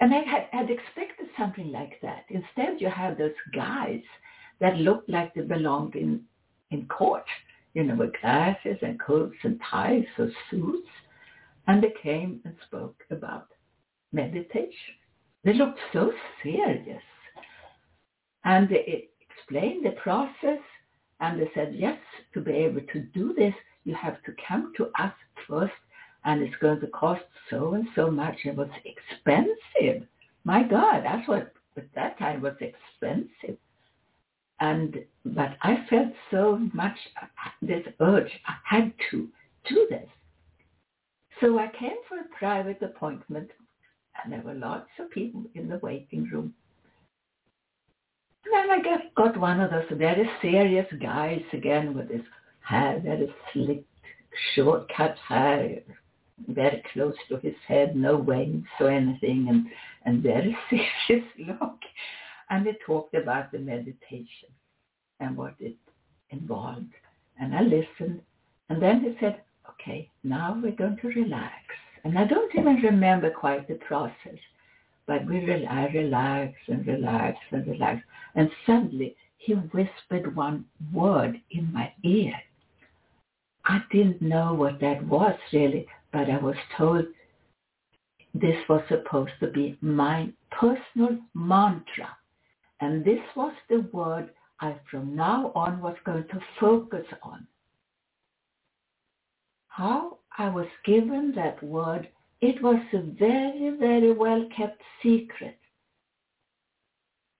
And 0.00 0.12
I 0.12 0.18
had, 0.18 0.46
had 0.50 0.70
expected 0.70 1.28
something 1.38 1.72
like 1.72 2.00
that. 2.02 2.24
Instead, 2.28 2.80
you 2.80 2.88
have 2.88 3.16
those 3.16 3.30
guys 3.54 4.02
that 4.62 4.78
looked 4.78 5.08
like 5.08 5.34
they 5.34 5.40
belonged 5.40 5.96
in, 5.96 6.22
in 6.70 6.86
court, 6.86 7.24
you 7.74 7.82
know, 7.82 7.96
with 7.96 8.12
glasses 8.20 8.76
and 8.80 8.98
coats 9.00 9.34
and 9.42 9.60
ties 9.68 10.04
or 10.18 10.30
suits. 10.50 10.88
And 11.66 11.82
they 11.82 11.92
came 12.00 12.40
and 12.44 12.54
spoke 12.68 13.02
about 13.10 13.48
meditation. 14.12 14.94
They 15.42 15.52
looked 15.52 15.80
so 15.92 16.12
serious. 16.44 17.02
And 18.44 18.68
they 18.68 19.08
explained 19.28 19.84
the 19.84 20.00
process 20.00 20.60
and 21.18 21.40
they 21.40 21.50
said, 21.56 21.74
yes, 21.74 21.98
to 22.32 22.40
be 22.40 22.52
able 22.52 22.82
to 22.92 23.00
do 23.00 23.34
this, 23.34 23.54
you 23.82 23.96
have 23.96 24.22
to 24.22 24.32
come 24.48 24.72
to 24.76 24.90
us 25.00 25.12
first 25.48 25.72
and 26.24 26.40
it's 26.40 26.54
going 26.60 26.78
to 26.80 26.86
cost 26.88 27.24
so 27.50 27.74
and 27.74 27.88
so 27.96 28.12
much. 28.12 28.36
It 28.44 28.56
was 28.56 28.68
expensive. 28.84 30.06
My 30.44 30.62
God, 30.62 31.02
that's 31.04 31.26
what 31.26 31.52
at 31.76 31.92
that 31.96 32.16
time 32.20 32.42
was 32.42 32.54
expensive. 32.60 33.58
And 34.62 34.96
but 35.24 35.56
I 35.62 35.84
felt 35.90 36.12
so 36.30 36.56
much 36.72 36.96
this 37.60 37.84
urge. 37.98 38.30
I 38.46 38.54
had 38.76 38.92
to 39.10 39.28
do 39.68 39.86
this. 39.90 40.08
So 41.40 41.58
I 41.58 41.66
came 41.76 41.96
for 42.08 42.18
a 42.18 42.38
private 42.38 42.80
appointment, 42.80 43.50
and 44.22 44.32
there 44.32 44.42
were 44.42 44.54
lots 44.54 44.88
of 45.00 45.10
people 45.10 45.42
in 45.56 45.68
the 45.68 45.78
waiting 45.78 46.28
room. 46.32 46.54
And 48.44 48.54
then 48.54 48.70
I 48.70 48.82
got, 48.82 49.14
got 49.16 49.40
one 49.40 49.60
of 49.60 49.72
those 49.72 49.98
very 49.98 50.30
serious 50.40 50.86
guys 51.00 51.42
again 51.52 51.96
with 51.96 52.08
his 52.08 52.22
hair 52.60 53.00
very 53.02 53.34
slick, 53.52 53.82
short 54.54 54.88
cut 54.96 55.16
hair, 55.28 55.80
very 56.46 56.84
close 56.92 57.16
to 57.30 57.38
his 57.38 57.56
head, 57.66 57.96
no 57.96 58.16
wings 58.16 58.66
or 58.78 58.90
anything, 58.90 59.48
and, 59.48 59.66
and 60.04 60.22
very 60.22 60.56
serious 60.70 61.26
look. 61.36 61.78
And 62.52 62.66
they 62.66 62.76
talked 62.84 63.14
about 63.14 63.50
the 63.50 63.58
meditation 63.58 64.50
and 65.20 65.38
what 65.38 65.54
it 65.58 65.74
involved. 66.28 66.92
And 67.40 67.54
I 67.54 67.62
listened. 67.62 68.20
And 68.68 68.82
then 68.82 69.00
he 69.00 69.16
said, 69.18 69.40
okay, 69.70 70.10
now 70.22 70.60
we're 70.62 70.72
going 70.72 70.98
to 71.00 71.08
relax. 71.08 71.54
And 72.04 72.18
I 72.18 72.26
don't 72.26 72.54
even 72.54 72.76
remember 72.82 73.30
quite 73.30 73.66
the 73.68 73.76
process, 73.76 74.38
but 75.06 75.24
we 75.24 75.38
re- 75.46 75.66
I 75.66 75.86
relaxed 75.86 76.68
and 76.68 76.86
relaxed 76.86 77.40
and 77.52 77.66
relaxed. 77.66 78.04
And 78.34 78.50
suddenly 78.66 79.16
he 79.38 79.54
whispered 79.54 80.36
one 80.36 80.66
word 80.92 81.40
in 81.52 81.72
my 81.72 81.90
ear. 82.04 82.34
I 83.64 83.80
didn't 83.90 84.20
know 84.20 84.52
what 84.52 84.78
that 84.80 85.02
was 85.06 85.38
really, 85.54 85.86
but 86.12 86.28
I 86.28 86.36
was 86.36 86.56
told 86.76 87.06
this 88.34 88.56
was 88.68 88.82
supposed 88.88 89.32
to 89.40 89.46
be 89.46 89.78
my 89.80 90.28
personal 90.50 91.18
mantra. 91.32 92.14
And 92.82 93.04
this 93.04 93.20
was 93.36 93.52
the 93.68 93.88
word 93.92 94.30
I 94.60 94.74
from 94.90 95.14
now 95.14 95.52
on 95.54 95.80
was 95.80 95.94
going 96.04 96.26
to 96.26 96.40
focus 96.58 97.06
on. 97.22 97.46
How 99.68 100.18
I 100.36 100.48
was 100.48 100.66
given 100.84 101.32
that 101.36 101.62
word, 101.62 102.08
it 102.40 102.60
was 102.60 102.82
a 102.92 103.02
very, 103.02 103.76
very 103.78 104.12
well 104.12 104.48
kept 104.56 104.82
secret. 105.00 105.56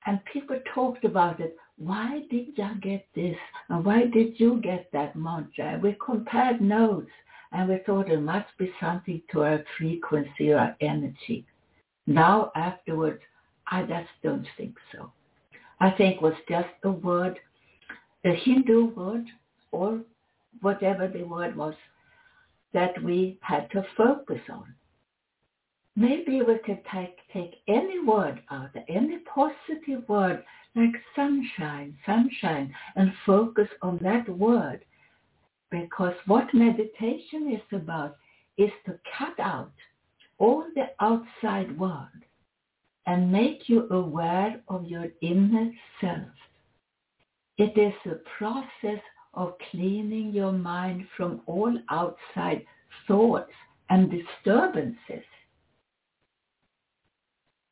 And 0.06 0.24
people 0.32 0.60
talked 0.72 1.04
about 1.04 1.40
it. 1.40 1.56
Why 1.76 2.20
did 2.30 2.56
you 2.56 2.68
get 2.80 3.04
this? 3.16 3.36
And 3.68 3.84
why 3.84 4.04
did 4.04 4.38
you 4.38 4.60
get 4.60 4.92
that 4.92 5.16
mantra? 5.16 5.80
We 5.82 5.96
compared 6.06 6.60
notes 6.60 7.10
and 7.50 7.68
we 7.68 7.78
thought 7.84 8.12
it 8.12 8.20
must 8.20 8.56
be 8.58 8.72
something 8.80 9.20
to 9.32 9.42
our 9.42 9.64
frequency 9.76 10.52
or 10.52 10.58
our 10.58 10.76
energy. 10.80 11.44
Now 12.06 12.52
afterwards, 12.54 13.22
I 13.66 13.82
just 13.82 14.10
don't 14.22 14.46
think 14.56 14.76
so. 14.92 15.10
I 15.82 15.90
think 15.90 16.20
was 16.20 16.34
just 16.48 16.68
a 16.84 16.92
word, 16.92 17.40
a 18.24 18.32
Hindu 18.32 18.94
word, 18.94 19.26
or 19.72 20.00
whatever 20.60 21.08
the 21.08 21.24
word 21.24 21.56
was, 21.56 21.74
that 22.72 23.02
we 23.02 23.36
had 23.40 23.68
to 23.72 23.84
focus 23.96 24.38
on. 24.48 24.72
Maybe 25.96 26.40
we 26.40 26.58
could 26.64 26.82
take, 26.94 27.16
take 27.32 27.56
any 27.66 27.98
word 27.98 28.40
out, 28.52 28.70
any 28.88 29.18
positive 29.34 30.08
word 30.08 30.44
like 30.76 30.94
sunshine, 31.16 31.98
sunshine, 32.06 32.72
and 32.94 33.12
focus 33.26 33.68
on 33.82 33.98
that 34.02 34.28
word 34.28 34.84
because 35.72 36.14
what 36.26 36.54
meditation 36.54 37.52
is 37.52 37.80
about 37.80 38.18
is 38.56 38.70
to 38.86 38.96
cut 39.18 39.34
out 39.40 39.72
all 40.38 40.64
the 40.76 40.90
outside 41.00 41.76
world 41.76 42.06
and 43.06 43.32
make 43.32 43.68
you 43.68 43.88
aware 43.90 44.60
of 44.68 44.86
your 44.86 45.06
inner 45.20 45.70
self. 46.00 46.28
It 47.58 47.76
is 47.76 47.94
a 48.10 48.16
process 48.38 49.02
of 49.34 49.54
cleaning 49.70 50.32
your 50.32 50.52
mind 50.52 51.06
from 51.16 51.40
all 51.46 51.76
outside 51.90 52.64
thoughts 53.06 53.52
and 53.90 54.10
disturbances. 54.10 55.24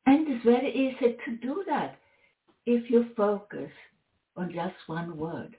And 0.06 0.26
it's 0.28 0.44
very 0.44 0.72
easy 0.72 1.16
to 1.24 1.36
do 1.36 1.64
that 1.68 1.98
if 2.66 2.90
you 2.90 3.06
focus 3.16 3.70
on 4.36 4.52
just 4.52 4.74
one 4.86 5.16
word. 5.16 5.56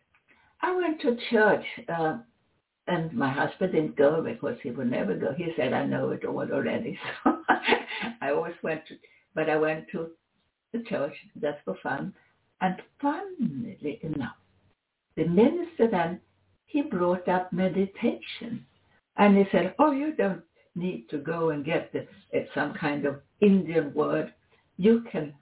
I 0.62 0.76
went 0.76 1.02
to 1.02 1.18
church 1.30 1.66
uh, 1.90 2.18
and 2.88 3.14
my 3.14 3.30
husband 3.32 3.72
didn't 3.72 3.96
go 3.96 4.22
because 4.22 4.58
he 4.62 4.72
would 4.72 4.90
never 4.90 5.16
go. 5.16 5.34
He 5.36 5.54
said, 5.56 5.74
I 5.74 5.86
know 5.86 6.10
it 6.12 6.26
all 6.26 6.52
already. 6.52 7.00
So 7.24 7.38
I 8.22 8.32
always 8.32 8.56
went 8.64 8.82
to, 8.88 8.96
but 9.34 9.50
I 9.50 9.58
went 9.58 9.86
to 9.92 10.12
the 10.74 10.84
church 10.84 11.14
just 11.42 11.60
for 11.66 11.76
fun. 11.82 12.14
And 12.62 12.76
funnily 13.02 14.00
enough, 14.04 14.36
the 15.16 15.26
minister 15.26 15.88
then, 15.90 16.20
he 16.66 16.82
brought 16.82 17.28
up 17.28 17.52
meditation. 17.52 18.66
And 19.18 19.38
he 19.38 19.44
said, 19.52 19.76
oh, 19.80 19.92
you 19.92 20.16
don't 20.16 20.42
need 20.76 21.10
to 21.10 21.18
go 21.18 21.50
and 21.50 21.66
get 21.66 21.92
the, 21.92 22.08
eh, 22.34 22.46
some 22.56 22.74
kind 22.74 23.06
of 23.06 23.22
Indian 23.42 23.94
word. 23.94 24.34
You 24.78 25.04
can 25.12 25.34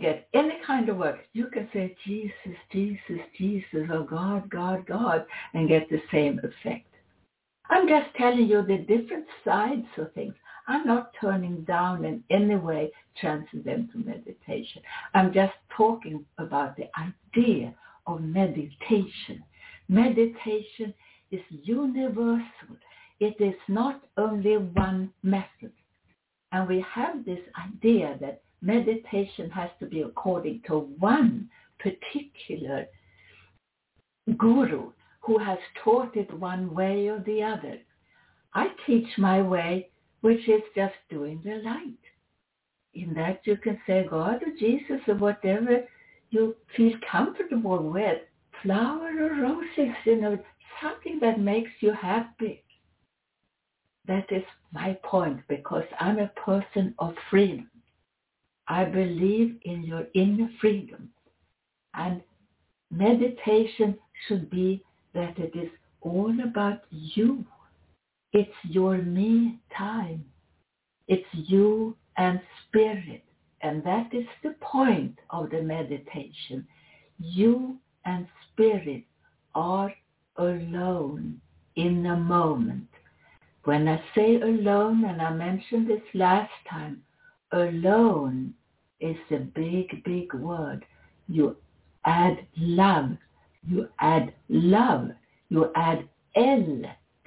get 0.00 0.28
any 0.34 0.54
kind 0.66 0.88
of 0.88 0.96
word, 0.96 1.20
you 1.32 1.46
can 1.46 1.68
say 1.72 1.94
Jesus, 2.06 2.58
Jesus, 2.70 3.20
Jesus, 3.36 3.88
or 3.90 4.04
God, 4.04 4.48
God, 4.48 4.86
God, 4.86 5.26
and 5.54 5.68
get 5.68 5.88
the 5.90 6.00
same 6.10 6.38
effect. 6.38 6.86
I'm 7.68 7.88
just 7.88 8.14
telling 8.16 8.48
you 8.48 8.62
the 8.62 8.78
different 8.78 9.26
sides 9.44 9.86
of 9.98 10.12
things. 10.14 10.34
I'm 10.68 10.86
not 10.86 11.12
turning 11.20 11.62
down 11.62 12.04
in 12.04 12.22
any 12.30 12.56
way 12.56 12.92
transcendental 13.20 14.00
meditation. 14.00 14.82
I'm 15.14 15.32
just 15.32 15.54
talking 15.76 16.24
about 16.38 16.76
the 16.76 16.88
idea 16.98 17.74
of 18.06 18.22
meditation. 18.22 19.42
Meditation 19.88 20.94
is 21.30 21.40
universal. 21.50 22.76
It 23.20 23.40
is 23.40 23.54
not 23.68 24.02
only 24.16 24.56
one 24.56 25.12
method. 25.22 25.72
And 26.52 26.68
we 26.68 26.84
have 26.94 27.24
this 27.24 27.40
idea 27.58 28.16
that 28.20 28.42
meditation 28.60 29.50
has 29.50 29.70
to 29.80 29.86
be 29.86 30.02
according 30.02 30.62
to 30.68 30.80
one 30.98 31.48
particular 31.78 32.86
guru 34.38 34.92
who 35.20 35.38
has 35.38 35.58
taught 35.82 36.16
it 36.16 36.32
one 36.38 36.74
way 36.74 37.08
or 37.08 37.20
the 37.20 37.42
other. 37.42 37.78
I 38.54 38.68
teach 38.86 39.06
my 39.18 39.40
way, 39.40 39.88
which 40.22 40.48
is 40.48 40.62
just 40.74 40.94
doing 41.10 41.40
the 41.44 41.56
light. 41.64 41.98
In 42.94 43.14
that 43.14 43.40
you 43.44 43.56
can 43.56 43.78
say 43.86 44.06
God 44.08 44.42
or 44.42 44.58
Jesus 44.58 45.00
or 45.06 45.14
whatever 45.14 45.84
you 46.30 46.56
feel 46.76 46.92
comfortable 47.10 47.90
with. 47.90 48.18
Flower 48.62 49.10
or 49.18 49.42
roses, 49.42 49.94
you 50.04 50.20
know, 50.20 50.38
something 50.80 51.18
that 51.20 51.40
makes 51.40 51.70
you 51.80 51.92
happy. 51.92 52.62
That 54.06 54.26
is 54.30 54.44
my 54.72 54.98
point 55.04 55.40
because 55.48 55.84
I'm 56.00 56.18
a 56.18 56.32
person 56.44 56.94
of 56.98 57.14
freedom. 57.30 57.70
I 58.68 58.84
believe 58.84 59.56
in 59.62 59.82
your 59.82 60.06
inner 60.14 60.48
freedom. 60.60 61.10
And 61.94 62.22
meditation 62.90 63.98
should 64.26 64.50
be 64.50 64.84
that 65.14 65.38
it 65.38 65.56
is 65.56 65.70
all 66.00 66.34
about 66.44 66.82
you. 66.90 67.44
It's 68.32 68.50
your 68.64 68.98
me 68.98 69.58
time. 69.76 70.24
It's 71.08 71.26
you 71.32 71.96
and 72.16 72.40
spirit. 72.66 73.24
And 73.60 73.84
that 73.84 74.12
is 74.12 74.26
the 74.42 74.54
point 74.60 75.18
of 75.30 75.50
the 75.50 75.62
meditation. 75.62 76.66
You 77.18 77.76
and 78.04 78.26
spirit 78.52 79.04
are 79.54 79.92
alone 80.36 81.40
in 81.76 82.06
a 82.06 82.16
moment. 82.16 82.88
When 83.64 83.86
I 83.86 84.02
say 84.14 84.40
alone, 84.40 85.04
and 85.04 85.22
I 85.22 85.32
mentioned 85.32 85.88
this 85.88 86.02
last 86.14 86.50
time, 86.68 87.02
alone 87.52 88.54
is 88.98 89.16
a 89.30 89.36
big, 89.36 90.02
big 90.04 90.34
word. 90.34 90.84
You 91.28 91.56
add 92.04 92.44
love 92.56 93.16
you 93.66 93.88
add 94.00 94.34
love. 94.48 95.10
You 95.48 95.70
add 95.74 96.08
L 96.34 96.82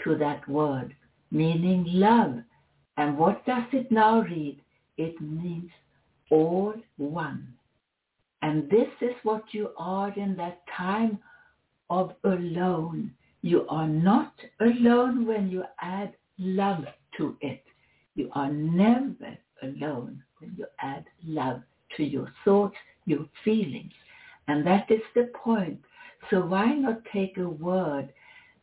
to 0.05 0.15
that 0.15 0.47
word, 0.47 0.95
meaning 1.31 1.85
love. 1.87 2.35
And 2.97 3.17
what 3.17 3.45
does 3.45 3.65
it 3.73 3.91
now 3.91 4.21
read? 4.21 4.61
It 4.97 5.19
means 5.19 5.69
all 6.31 6.73
one. 6.97 7.53
And 8.41 8.69
this 8.69 8.87
is 9.01 9.15
what 9.23 9.43
you 9.51 9.71
are 9.77 10.13
in 10.17 10.37
that 10.37 10.61
time 10.77 11.19
of 11.89 12.13
alone. 12.23 13.11
You 13.41 13.67
are 13.67 13.87
not 13.87 14.33
alone 14.61 15.25
when 15.25 15.49
you 15.49 15.63
add 15.81 16.13
love 16.39 16.85
to 17.17 17.35
it. 17.41 17.63
You 18.15 18.29
are 18.33 18.51
never 18.51 19.37
alone 19.61 20.23
when 20.39 20.55
you 20.57 20.65
add 20.79 21.05
love 21.25 21.61
to 21.97 22.03
your 22.03 22.31
thoughts, 22.45 22.77
your 23.05 23.25
feelings. 23.43 23.91
And 24.47 24.65
that 24.65 24.89
is 24.89 25.01
the 25.15 25.31
point 25.43 25.79
so 26.29 26.41
why 26.41 26.73
not 26.73 27.01
take 27.13 27.37
a 27.37 27.47
word 27.47 28.09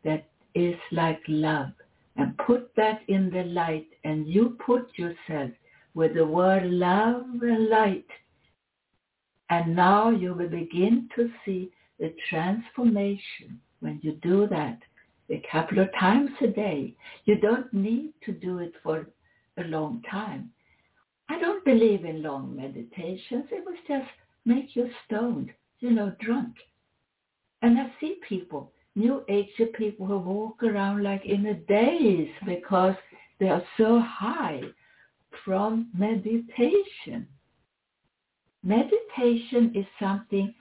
that 0.04 0.28
is 0.54 0.76
like 0.90 1.20
love 1.28 1.72
and 2.16 2.36
put 2.38 2.70
that 2.76 3.00
in 3.08 3.30
the 3.30 3.44
light 3.44 3.88
and 4.04 4.26
you 4.26 4.56
put 4.64 4.88
yourself 4.96 5.50
with 5.94 6.14
the 6.14 6.24
word 6.24 6.64
love 6.64 7.24
and 7.42 7.68
light. 7.68 8.06
And 9.50 9.76
now 9.76 10.10
you 10.10 10.34
will 10.34 10.48
begin 10.48 11.08
to 11.16 11.30
see 11.44 11.70
the 11.98 12.14
transformation 12.28 13.60
when 13.80 14.00
you 14.02 14.12
do 14.22 14.46
that 14.48 14.78
a 15.30 15.42
couple 15.50 15.78
of 15.78 15.88
times 15.98 16.30
a 16.42 16.48
day. 16.48 16.94
You 17.24 17.38
don't 17.38 17.72
need 17.72 18.12
to 18.24 18.32
do 18.32 18.58
it 18.58 18.72
for 18.82 19.06
a 19.58 19.64
long 19.64 20.02
time. 20.10 20.50
I 21.28 21.38
don't 21.38 21.64
believe 21.64 22.04
in 22.04 22.22
long 22.22 22.54
meditations. 22.56 23.46
It 23.50 23.64
will 23.64 23.76
just 23.88 24.10
make 24.44 24.74
you 24.74 24.90
stoned, 25.06 25.50
you 25.80 25.90
know, 25.90 26.14
drunk. 26.20 26.54
And 27.62 27.78
I 27.78 27.92
see 28.00 28.16
people, 28.28 28.72
new 28.94 29.24
age 29.28 29.48
people 29.76 30.06
who 30.06 30.18
walk 30.18 30.62
around 30.62 31.02
like 31.02 31.24
in 31.24 31.46
a 31.46 31.54
daze 31.54 32.30
because 32.46 32.94
they 33.40 33.48
are 33.48 33.62
so 33.76 34.00
high 34.00 34.60
from 35.44 35.88
meditation. 35.96 37.26
Meditation 38.62 39.72
is 39.74 39.86
something, 39.98 40.54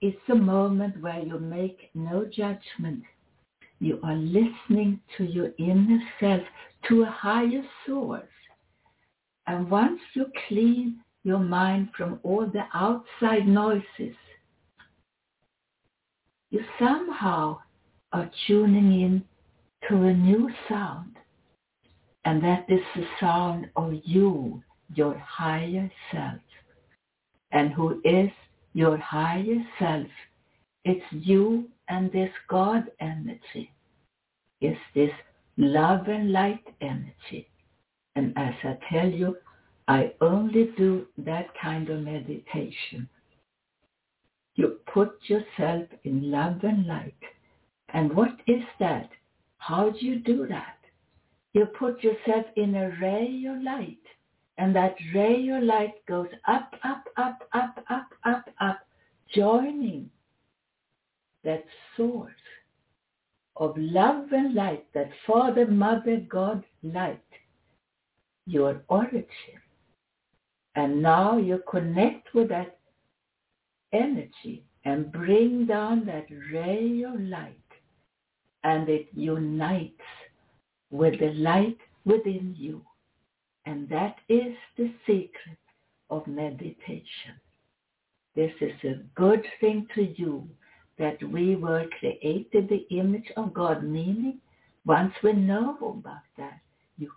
it's 0.00 0.16
a 0.30 0.34
moment 0.34 1.00
where 1.02 1.20
you 1.20 1.38
make 1.38 1.90
no 1.94 2.24
judgment. 2.24 3.02
You 3.78 4.00
are 4.02 4.14
listening 4.14 5.00
to 5.18 5.24
your 5.24 5.50
inner 5.58 6.00
self, 6.18 6.42
to 6.88 7.02
a 7.02 7.06
higher 7.06 7.62
source. 7.84 8.22
And 9.46 9.70
once 9.70 10.00
you 10.14 10.26
clean 10.48 11.00
your 11.24 11.40
mind 11.40 11.90
from 11.96 12.20
all 12.22 12.46
the 12.46 12.64
outside 12.72 13.46
noises, 13.46 14.16
you 16.50 16.60
somehow 16.78 17.58
are 18.12 18.30
tuning 18.46 19.00
in 19.00 19.24
to 19.88 20.02
a 20.02 20.12
new 20.12 20.50
sound. 20.68 21.16
And 22.24 22.42
that 22.42 22.66
is 22.68 22.80
the 22.94 23.04
sound 23.20 23.68
of 23.76 23.92
you, 24.04 24.62
your 24.94 25.16
higher 25.18 25.90
self. 26.10 26.40
And 27.52 27.72
who 27.72 28.00
is 28.04 28.30
your 28.72 28.96
higher 28.96 29.64
self? 29.78 30.08
It's 30.84 31.04
you 31.10 31.68
and 31.88 32.10
this 32.12 32.30
God 32.48 32.84
energy. 33.00 33.72
It's 34.60 34.80
this 34.94 35.10
love 35.56 36.08
and 36.08 36.32
light 36.32 36.64
energy. 36.80 37.48
And 38.14 38.32
as 38.36 38.54
I 38.64 38.78
tell 38.90 39.08
you, 39.08 39.36
I 39.88 40.12
only 40.20 40.72
do 40.76 41.06
that 41.18 41.46
kind 41.60 41.88
of 41.90 42.02
meditation 42.02 43.08
you 44.56 44.78
put 44.92 45.18
yourself 45.28 45.86
in 46.04 46.30
love 46.30 46.64
and 46.64 46.86
light. 46.86 47.14
And 47.90 48.14
what 48.14 48.36
is 48.46 48.62
that? 48.80 49.10
How 49.58 49.90
do 49.90 50.04
you 50.04 50.18
do 50.18 50.46
that? 50.48 50.78
You 51.52 51.66
put 51.66 52.02
yourself 52.02 52.46
in 52.56 52.74
a 52.74 52.90
ray 53.00 53.44
of 53.48 53.62
light. 53.62 53.98
And 54.58 54.74
that 54.74 54.96
ray 55.14 55.48
of 55.48 55.62
light 55.62 55.94
goes 56.08 56.28
up, 56.48 56.74
up, 56.82 57.04
up, 57.16 57.46
up, 57.52 57.78
up, 57.90 58.08
up, 58.24 58.48
up, 58.60 58.80
joining 59.34 60.10
that 61.44 61.64
source 61.96 62.32
of 63.56 63.74
love 63.76 64.32
and 64.32 64.54
light, 64.54 64.86
that 64.94 65.10
Father, 65.26 65.66
Mother, 65.66 66.18
God 66.28 66.64
light, 66.82 67.20
your 68.46 68.82
origin. 68.88 69.26
And 70.74 71.02
now 71.02 71.36
you 71.36 71.62
connect 71.70 72.34
with 72.34 72.48
that 72.48 72.78
energy 73.92 74.64
and 74.84 75.12
bring 75.12 75.66
down 75.66 76.06
that 76.06 76.26
ray 76.52 77.02
of 77.02 77.20
light 77.20 77.56
and 78.64 78.88
it 78.88 79.08
unites 79.14 80.00
with 80.90 81.18
the 81.20 81.32
light 81.34 81.78
within 82.04 82.54
you. 82.56 82.82
And 83.64 83.88
that 83.88 84.16
is 84.28 84.54
the 84.76 84.92
secret 85.06 85.58
of 86.10 86.26
meditation. 86.26 87.34
This 88.34 88.52
is 88.60 88.72
a 88.84 89.02
good 89.14 89.44
thing 89.60 89.86
to 89.94 90.02
you 90.16 90.48
that 90.98 91.22
we 91.30 91.56
were 91.56 91.86
created 91.98 92.68
the 92.68 92.86
image 92.96 93.30
of 93.36 93.52
God, 93.52 93.82
meaning 93.82 94.38
once 94.84 95.12
we 95.22 95.32
know 95.32 95.76
about 95.80 96.22
that, 96.38 96.60
you 96.96 97.10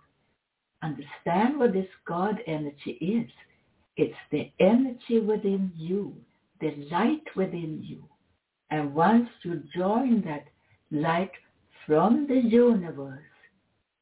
understand 0.82 1.58
what 1.58 1.72
this 1.72 1.88
God 2.06 2.40
energy 2.46 2.92
is. 3.00 3.30
It's 3.96 4.14
the 4.32 4.50
energy 4.60 5.20
within 5.20 5.72
you 5.76 6.14
the 6.60 6.74
light 6.90 7.24
within 7.36 7.82
you. 7.82 8.04
And 8.70 8.94
once 8.94 9.28
you 9.42 9.62
join 9.74 10.22
that 10.22 10.44
light 10.90 11.32
from 11.86 12.26
the 12.28 12.36
universe, 12.36 13.22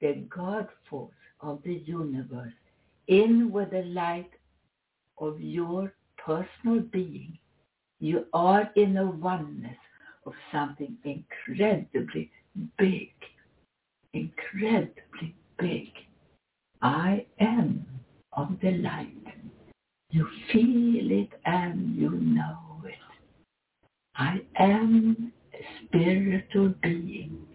the 0.01 0.25
God 0.29 0.69
force 0.89 1.13
of 1.41 1.61
the 1.65 1.83
universe, 1.87 2.53
in 3.07 3.51
with 3.51 3.71
the 3.71 3.83
light 3.85 4.31
of 5.19 5.41
your 5.41 5.93
personal 6.17 6.81
being, 6.81 7.39
you 8.01 8.27
are 8.33 8.71
in 8.77 8.97
a 8.97 9.07
oneness 9.07 9.77
of 10.27 10.33
something 10.53 10.97
incredibly 11.05 12.31
big, 12.79 13.13
incredibly 14.13 15.35
big. 15.59 15.89
I 16.83 17.27
am 17.41 17.87
of 18.35 18.51
the 18.61 18.73
light. 18.73 19.18
You 20.11 20.27
feel 20.53 21.11
it 21.11 21.31
and 21.45 21.95
you 21.95 22.11
know 22.11 22.83
it. 22.85 22.95
I 24.17 24.41
am 24.59 25.33
a 25.53 25.85
spiritual 25.85 26.75
being. 26.83 27.47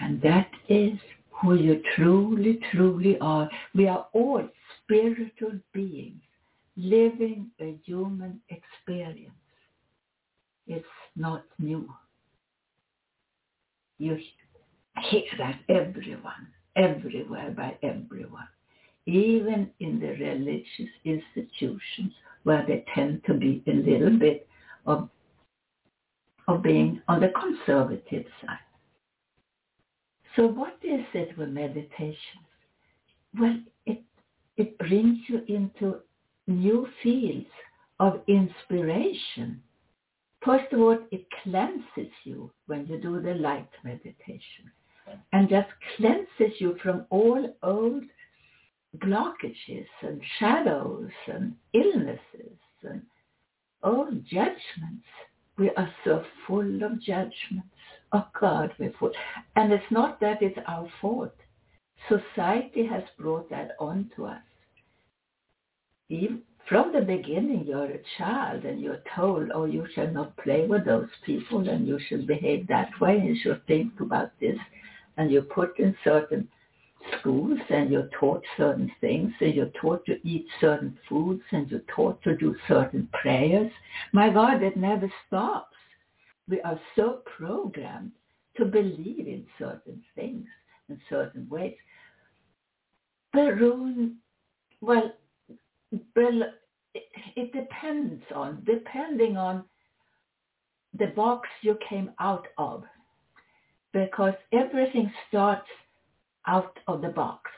And 0.00 0.20
that 0.22 0.50
is 0.68 0.98
who 1.30 1.54
you 1.54 1.82
truly, 1.94 2.60
truly 2.72 3.18
are. 3.20 3.48
We 3.74 3.88
are 3.88 4.06
all 4.12 4.48
spiritual 4.82 5.58
beings 5.72 6.22
living 6.76 7.50
a 7.60 7.76
human 7.84 8.40
experience. 8.48 9.32
It's 10.66 10.86
not 11.16 11.44
new. 11.58 11.88
You 13.98 14.18
hear 15.10 15.22
that 15.38 15.60
everyone, 15.68 16.48
everywhere 16.76 17.50
by 17.50 17.76
everyone, 17.82 18.48
even 19.06 19.70
in 19.80 20.00
the 20.00 20.08
religious 20.08 20.92
institutions 21.04 22.12
where 22.42 22.64
they 22.66 22.84
tend 22.94 23.22
to 23.26 23.34
be 23.34 23.62
a 23.66 23.72
little 23.72 24.18
bit 24.18 24.46
of, 24.86 25.08
of 26.48 26.62
being 26.62 27.00
on 27.08 27.20
the 27.20 27.32
conservative 27.40 28.24
side. 28.44 28.58
So 30.34 30.46
what 30.46 30.76
is 30.82 31.04
it 31.14 31.36
with 31.38 31.48
meditation? 31.48 32.40
Well, 33.38 33.58
it, 33.86 34.02
it 34.56 34.76
brings 34.78 35.18
you 35.28 35.42
into 35.48 36.00
new 36.46 36.86
fields 37.02 37.46
of 37.98 38.20
inspiration. 38.26 39.62
First 40.44 40.72
of 40.72 40.80
all, 40.80 40.98
it 41.10 41.26
cleanses 41.42 42.12
you 42.24 42.50
when 42.66 42.86
you 42.86 42.98
do 43.00 43.20
the 43.20 43.34
light 43.34 43.68
meditation 43.82 44.70
and 45.32 45.48
just 45.48 45.68
cleanses 45.96 46.60
you 46.60 46.76
from 46.82 47.06
all 47.10 47.56
old 47.62 48.04
blockages 48.98 49.86
and 50.02 50.20
shadows 50.38 51.10
and 51.26 51.54
illnesses 51.74 52.58
and 52.82 53.02
old 53.82 54.24
judgments. 54.24 55.06
We 55.58 55.70
are 55.70 55.92
so 56.04 56.24
full 56.46 56.82
of 56.82 57.00
judgments. 57.00 57.68
Oh 58.12 58.26
God, 58.38 58.72
we're 58.78 58.92
full. 58.98 59.12
And 59.56 59.72
it's 59.72 59.90
not 59.90 60.20
that 60.20 60.42
it's 60.42 60.58
our 60.66 60.88
fault. 61.00 61.34
Society 62.08 62.86
has 62.86 63.02
brought 63.18 63.48
that 63.50 63.72
on 63.80 64.10
to 64.16 64.26
us. 64.26 64.42
Even 66.08 66.42
from 66.68 66.92
the 66.92 67.00
beginning, 67.00 67.64
you're 67.66 67.84
a 67.84 68.00
child 68.18 68.64
and 68.64 68.80
you're 68.80 69.02
told, 69.14 69.50
oh, 69.54 69.64
you 69.64 69.86
shall 69.94 70.10
not 70.10 70.36
play 70.36 70.66
with 70.66 70.84
those 70.84 71.08
people 71.24 71.68
and 71.68 71.86
you 71.86 71.98
should 72.08 72.26
behave 72.26 72.66
that 72.66 72.90
way 73.00 73.18
and 73.18 73.28
you 73.28 73.36
should 73.40 73.64
think 73.66 74.00
about 74.00 74.30
this. 74.40 74.58
And 75.16 75.30
you're 75.30 75.42
put 75.42 75.78
in 75.78 75.96
certain 76.04 76.48
schools 77.18 77.58
and 77.70 77.90
you're 77.90 78.08
taught 78.18 78.42
certain 78.56 78.90
things 79.00 79.32
and 79.40 79.54
you're 79.54 79.72
taught 79.80 80.04
to 80.06 80.18
eat 80.26 80.46
certain 80.60 80.98
foods 81.08 81.42
and 81.52 81.70
you're 81.70 81.82
taught 81.94 82.22
to 82.22 82.36
do 82.36 82.54
certain 82.68 83.08
prayers. 83.12 83.70
My 84.12 84.30
God, 84.30 84.62
it 84.62 84.76
never 84.76 85.10
stops. 85.26 85.76
We 86.48 86.60
are 86.62 86.80
so 86.94 87.22
programmed 87.36 88.12
to 88.56 88.64
believe 88.64 89.26
in 89.26 89.44
certain 89.58 90.02
things 90.14 90.46
in 90.88 91.00
certain 91.08 91.48
ways. 91.48 91.76
Barun, 93.34 94.14
well, 94.80 95.12
well, 96.14 96.42
it 97.36 97.52
depends 97.52 98.22
on, 98.34 98.62
depending 98.64 99.36
on 99.36 99.64
the 100.98 101.06
box 101.08 101.48
you 101.62 101.76
came 101.88 102.10
out 102.20 102.46
of. 102.58 102.84
Because 103.92 104.34
everything 104.52 105.10
starts 105.28 105.68
out 106.46 106.78
of 106.86 107.02
the 107.02 107.08
box. 107.08 107.50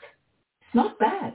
It's 0.61 0.75
not 0.75 0.99
bad, 0.99 1.33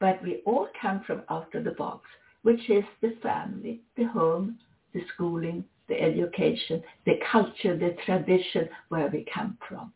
but 0.00 0.22
we 0.22 0.42
all 0.46 0.68
come 0.80 1.02
from 1.06 1.22
out 1.30 1.54
of 1.54 1.64
the 1.64 1.72
box, 1.72 2.06
which 2.42 2.70
is 2.70 2.84
the 3.00 3.16
family, 3.22 3.80
the 3.96 4.04
home, 4.04 4.58
the 4.94 5.00
schooling, 5.14 5.64
the 5.88 6.00
education, 6.00 6.82
the 7.06 7.18
culture, 7.30 7.76
the 7.76 7.96
tradition 8.04 8.68
where 8.88 9.08
we 9.08 9.26
come 9.32 9.56
from. 9.68 9.92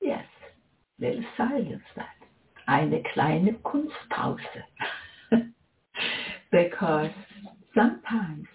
Yes, 0.00 0.24
little 1.00 1.24
silence 1.36 1.82
that. 1.96 2.06
Eine 2.68 3.02
kleine 3.12 3.56
Kunstpause. 3.64 4.40
because 6.50 7.10
sometimes 7.74 8.46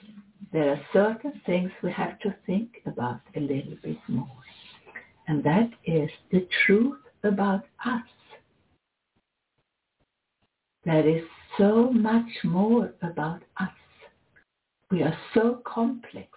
there 0.52 0.72
are 0.72 0.82
certain 0.94 1.42
things 1.46 1.72
we 1.84 1.92
have 1.92 2.20
to 2.20 2.36
think 2.46 2.71
about 3.02 3.22
a 3.36 3.40
little 3.40 3.78
bit 3.82 3.98
more. 4.08 4.28
And 5.28 5.44
that 5.44 5.70
is 5.86 6.10
the 6.32 6.48
truth 6.66 7.00
about 7.24 7.64
us. 7.86 8.04
There 10.86 11.08
is 11.08 11.24
so 11.58 11.90
much 11.92 12.30
more 12.44 12.94
about 13.02 13.42
us. 13.60 13.70
We 14.92 15.02
are 15.04 15.18
so 15.34 15.62
complex. 15.66 16.28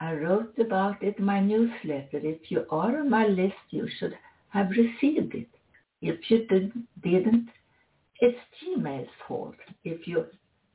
I 0.00 0.14
wrote 0.14 0.58
about 0.58 1.02
it 1.02 1.18
in 1.18 1.24
my 1.24 1.40
newsletter. 1.40 2.20
If 2.22 2.50
you 2.50 2.66
are 2.70 2.98
on 2.98 3.08
my 3.08 3.26
list, 3.26 3.54
you 3.70 3.88
should 3.98 4.14
have 4.48 4.70
received 4.70 5.34
it. 5.34 5.48
If 6.02 6.30
you 6.30 6.46
didn't, 7.02 7.48
it's 8.20 8.38
Gmail's 8.62 9.08
fault 9.26 9.54
if 9.84 10.06
you 10.06 10.26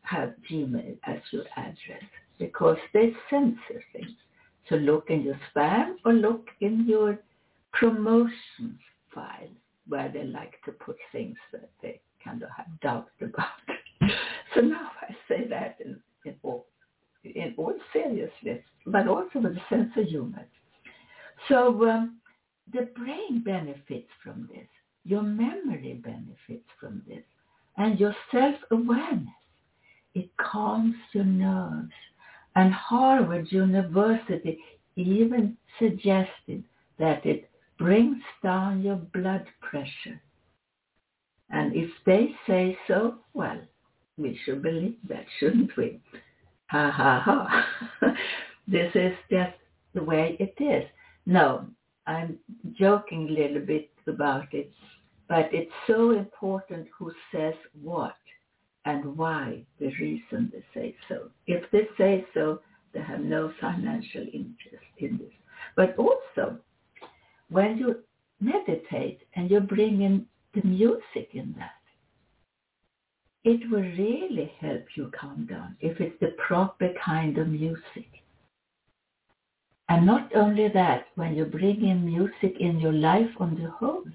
have 0.01 0.33
Gmail 0.49 0.97
as 1.05 1.19
your 1.31 1.45
address 1.55 2.03
because 2.39 2.77
they 2.93 3.11
censor 3.29 3.83
things. 3.91 4.11
So 4.69 4.75
look 4.75 5.09
in 5.09 5.21
your 5.23 5.39
spam 5.53 5.95
or 6.05 6.13
look 6.13 6.47
in 6.61 6.85
your 6.87 7.19
promotions 7.73 8.79
file 9.13 9.49
where 9.87 10.09
they 10.11 10.23
like 10.23 10.55
to 10.65 10.71
put 10.71 10.97
things 11.11 11.37
that 11.51 11.69
they 11.81 12.01
kind 12.23 12.41
of 12.41 12.49
have 12.55 12.79
doubts 12.81 13.11
about. 13.21 13.45
so 14.55 14.61
now 14.61 14.91
I 15.01 15.15
say 15.27 15.47
that 15.49 15.77
in, 15.83 15.99
in, 16.25 16.35
all, 16.41 16.65
in 17.23 17.53
all 17.57 17.73
seriousness, 17.93 18.63
but 18.87 19.07
also 19.07 19.39
with 19.39 19.53
a 19.53 19.61
sense 19.69 19.91
of 19.95 20.05
humor. 20.05 20.45
So 21.47 21.87
um, 21.87 22.17
the 22.73 22.89
brain 22.95 23.43
benefits 23.43 24.09
from 24.23 24.49
this. 24.51 24.67
Your 25.03 25.21
memory 25.21 26.01
benefits 26.03 26.67
from 26.79 27.03
this. 27.07 27.23
And 27.77 27.99
your 27.99 28.15
self-awareness. 28.31 29.27
It 30.15 30.29
calms 30.37 30.95
your 31.13 31.25
nerves. 31.25 31.91
And 32.55 32.73
Harvard 32.73 33.51
University 33.51 34.59
even 34.95 35.57
suggested 35.77 36.63
that 36.97 37.25
it 37.25 37.49
brings 37.77 38.23
down 38.41 38.81
your 38.81 38.95
blood 38.95 39.45
pressure. 39.61 40.21
And 41.49 41.75
if 41.75 41.89
they 42.05 42.29
say 42.47 42.77
so, 42.87 43.15
well, 43.33 43.59
we 44.17 44.39
should 44.43 44.63
believe 44.63 44.97
that, 45.09 45.25
shouldn't 45.39 45.75
we? 45.75 45.99
Ha 46.67 46.91
ha 46.91 47.21
ha. 47.23 48.13
this 48.67 48.91
is 48.95 49.13
just 49.29 49.53
the 49.93 50.03
way 50.03 50.37
it 50.39 50.55
is. 50.63 50.83
No, 51.25 51.65
I'm 52.07 52.37
joking 52.73 53.27
a 53.29 53.31
little 53.31 53.65
bit 53.65 53.89
about 54.07 54.53
it, 54.53 54.71
but 55.27 55.49
it's 55.51 55.71
so 55.87 56.11
important 56.11 56.87
who 56.97 57.11
says 57.31 57.55
what 57.81 58.15
and 58.85 59.17
why, 59.17 59.63
the 59.79 59.91
reason 59.99 60.51
they 60.53 60.63
say 60.73 60.95
so. 61.09 61.29
If 61.47 61.69
they 61.71 61.87
say 61.97 62.25
so, 62.33 62.61
they 62.93 63.01
have 63.01 63.19
no 63.19 63.51
financial 63.59 64.21
interest 64.21 64.85
in 64.99 65.17
this. 65.17 65.33
But 65.75 65.95
also, 65.97 66.57
when 67.49 67.77
you 67.77 67.97
meditate 68.39 69.21
and 69.35 69.49
you 69.49 69.59
bring 69.59 70.01
in 70.01 70.25
the 70.53 70.61
music 70.67 71.29
in 71.33 71.55
that, 71.57 71.71
it 73.43 73.69
will 73.69 73.81
really 73.81 74.51
help 74.59 74.85
you 74.95 75.11
calm 75.19 75.45
down 75.45 75.75
if 75.79 75.99
it's 75.99 76.19
the 76.19 76.35
proper 76.47 76.89
kind 77.03 77.37
of 77.37 77.47
music. 77.47 78.09
And 79.89 80.05
not 80.05 80.35
only 80.35 80.67
that, 80.69 81.07
when 81.15 81.35
you 81.35 81.45
bring 81.45 81.85
in 81.85 82.05
music 82.05 82.59
in 82.59 82.79
your 82.79 82.93
life 82.93 83.29
on 83.39 83.55
the 83.55 83.69
whole, 83.69 84.05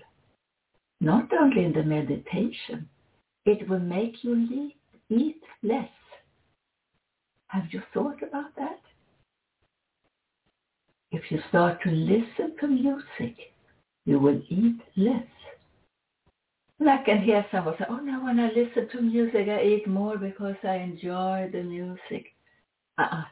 not 1.01 1.33
only 1.33 1.65
in 1.65 1.73
the 1.73 1.85
meditation, 1.85 2.89
it 3.51 3.69
will 3.69 3.81
make 3.81 4.23
you 4.23 4.71
eat 5.09 5.43
less. 5.63 5.89
Have 7.49 7.65
you 7.73 7.83
thought 7.93 8.23
about 8.23 8.55
that? 8.57 8.81
If 11.11 11.23
you 11.31 11.41
start 11.49 11.83
to 11.83 11.91
listen 11.91 12.55
to 12.61 12.69
music, 12.69 13.37
you 14.05 14.21
will 14.21 14.41
eat 14.49 14.81
less. 14.97 15.27
And 16.79 16.89
I 16.89 16.99
can 17.03 17.21
hear 17.21 17.45
someone 17.51 17.75
say, 17.79 17.87
oh 17.91 17.97
no, 17.97 18.25
when 18.25 18.39
I 18.39 18.53
listen 18.53 18.89
to 18.93 19.03
music, 19.03 19.49
I 19.49 19.63
eat 19.63 19.89
more 19.89 20.17
because 20.17 20.57
I 20.63 20.77
enjoy 20.77 21.51
the 21.53 21.63
music. 21.63 22.27
Uh-uh. 22.99 23.25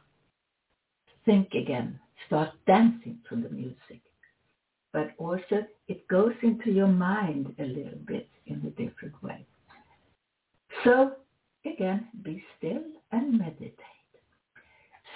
Think 1.24 1.54
again. 1.54 2.00
Start 2.26 2.50
dancing 2.66 3.18
to 3.28 3.36
the 3.36 3.48
music. 3.50 4.02
But 4.92 5.12
also 5.18 5.64
it 5.86 6.08
goes 6.08 6.34
into 6.42 6.72
your 6.72 6.88
mind 6.88 7.54
a 7.60 7.64
little 7.64 8.00
bit 8.04 8.28
in 8.46 8.56
a 8.66 8.70
different 8.70 9.22
way. 9.22 9.46
So 10.84 11.12
again, 11.64 12.08
be 12.22 12.42
still 12.56 12.82
and 13.12 13.38
meditate. 13.38 13.74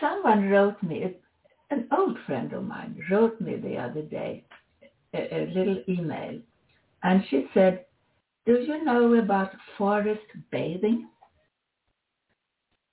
Someone 0.01 0.49
wrote 0.49 0.83
me, 0.83 1.17
an 1.71 1.89
old 1.97 2.19
friend 2.27 2.53
of 2.53 2.65
mine 2.65 3.01
wrote 3.11 3.41
me 3.41 3.57
the 3.57 3.77
other 3.77 4.03
day 4.03 4.45
a, 5.15 5.35
a 5.35 5.47
little 5.55 5.83
email 5.89 6.41
and 7.03 7.25
she 7.29 7.47
said, 7.55 7.85
Do 8.47 8.55
you 8.55 8.85
know 8.85 9.15
about 9.15 9.53
forest 9.79 10.21
bathing? 10.51 11.09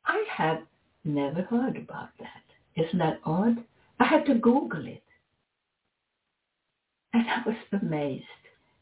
I 0.05 0.23
have 0.35 0.59
never 1.03 1.43
heard 1.43 1.77
about 1.77 2.09
that. 2.19 2.83
Isn't 2.83 2.99
that 2.99 3.19
odd? 3.25 3.63
I 3.99 4.05
had 4.05 4.25
to 4.25 4.35
Google 4.35 4.85
it. 4.85 5.03
And 7.13 7.25
I 7.27 7.41
was 7.45 7.81
amazed. 7.81 8.23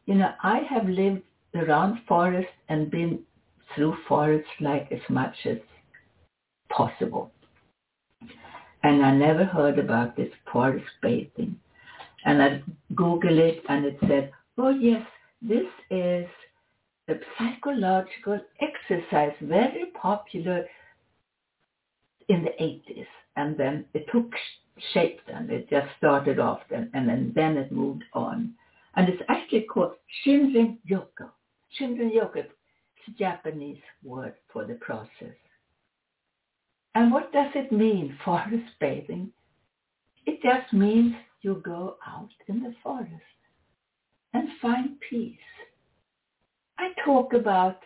You 0.06 0.15
know, 0.15 0.32
I 0.43 0.60
have 0.69 0.88
lived 0.88 1.21
around 1.56 2.00
forests 2.08 2.52
and 2.69 2.91
been 2.91 3.19
through 3.75 3.95
forests 4.08 4.49
like 4.60 4.91
as 4.91 5.01
much 5.10 5.36
as 5.45 5.58
possible. 6.69 7.32
And 8.84 9.06
I 9.06 9.13
never 9.15 9.43
heard 9.43 9.80
about 9.80 10.15
this 10.15 10.32
forest 10.51 10.86
bathing. 11.01 11.60
And 12.25 12.41
I 12.41 12.63
Googled 12.93 13.38
it 13.38 13.63
and 13.69 13.86
it 13.86 13.97
said, 14.08 14.32
oh 14.58 14.69
yes, 14.69 15.06
this 15.41 15.67
is 15.89 16.25
a 17.10 17.13
psychological 17.38 18.39
exercise 18.60 19.34
very 19.41 19.91
popular 19.99 20.65
in 22.30 22.43
the 22.43 22.51
80s. 22.62 23.08
And 23.36 23.58
then 23.58 23.86
it 23.93 24.06
took 24.12 24.32
shape 24.93 25.19
then. 25.27 25.49
It 25.49 25.69
just 25.69 25.88
started 25.97 26.39
off 26.39 26.62
then, 26.69 26.89
and 26.93 27.08
then, 27.08 27.32
then 27.36 27.58
it 27.58 27.71
moved 27.71 28.03
on. 28.13 28.53
And 28.95 29.10
it's 29.10 29.21
actually 29.30 29.62
called 29.62 29.93
Shinrin 30.25 30.77
Yoku. 30.89 31.30
Shinrin 31.80 32.12
Yoku 32.12 32.39
is 32.39 32.45
a 32.45 32.57
Japanese 33.17 33.82
word 34.04 34.34
for 34.52 34.65
the 34.65 34.76
process. 34.76 35.36
And 36.96 37.12
what 37.12 37.32
does 37.32 37.52
it 37.56 37.72
mean, 37.72 38.17
forest 38.26 38.72
bathing? 38.80 39.32
It 40.26 40.39
just 40.41 40.74
means 40.74 41.13
you 41.41 41.62
go 41.63 41.98
out 42.06 42.30
in 42.48 42.62
the 42.62 42.74
forest 42.84 43.12
and 44.34 44.50
find 44.62 45.00
peace. 45.10 45.38
I 46.78 46.89
talk 47.06 47.34
about 47.34 47.80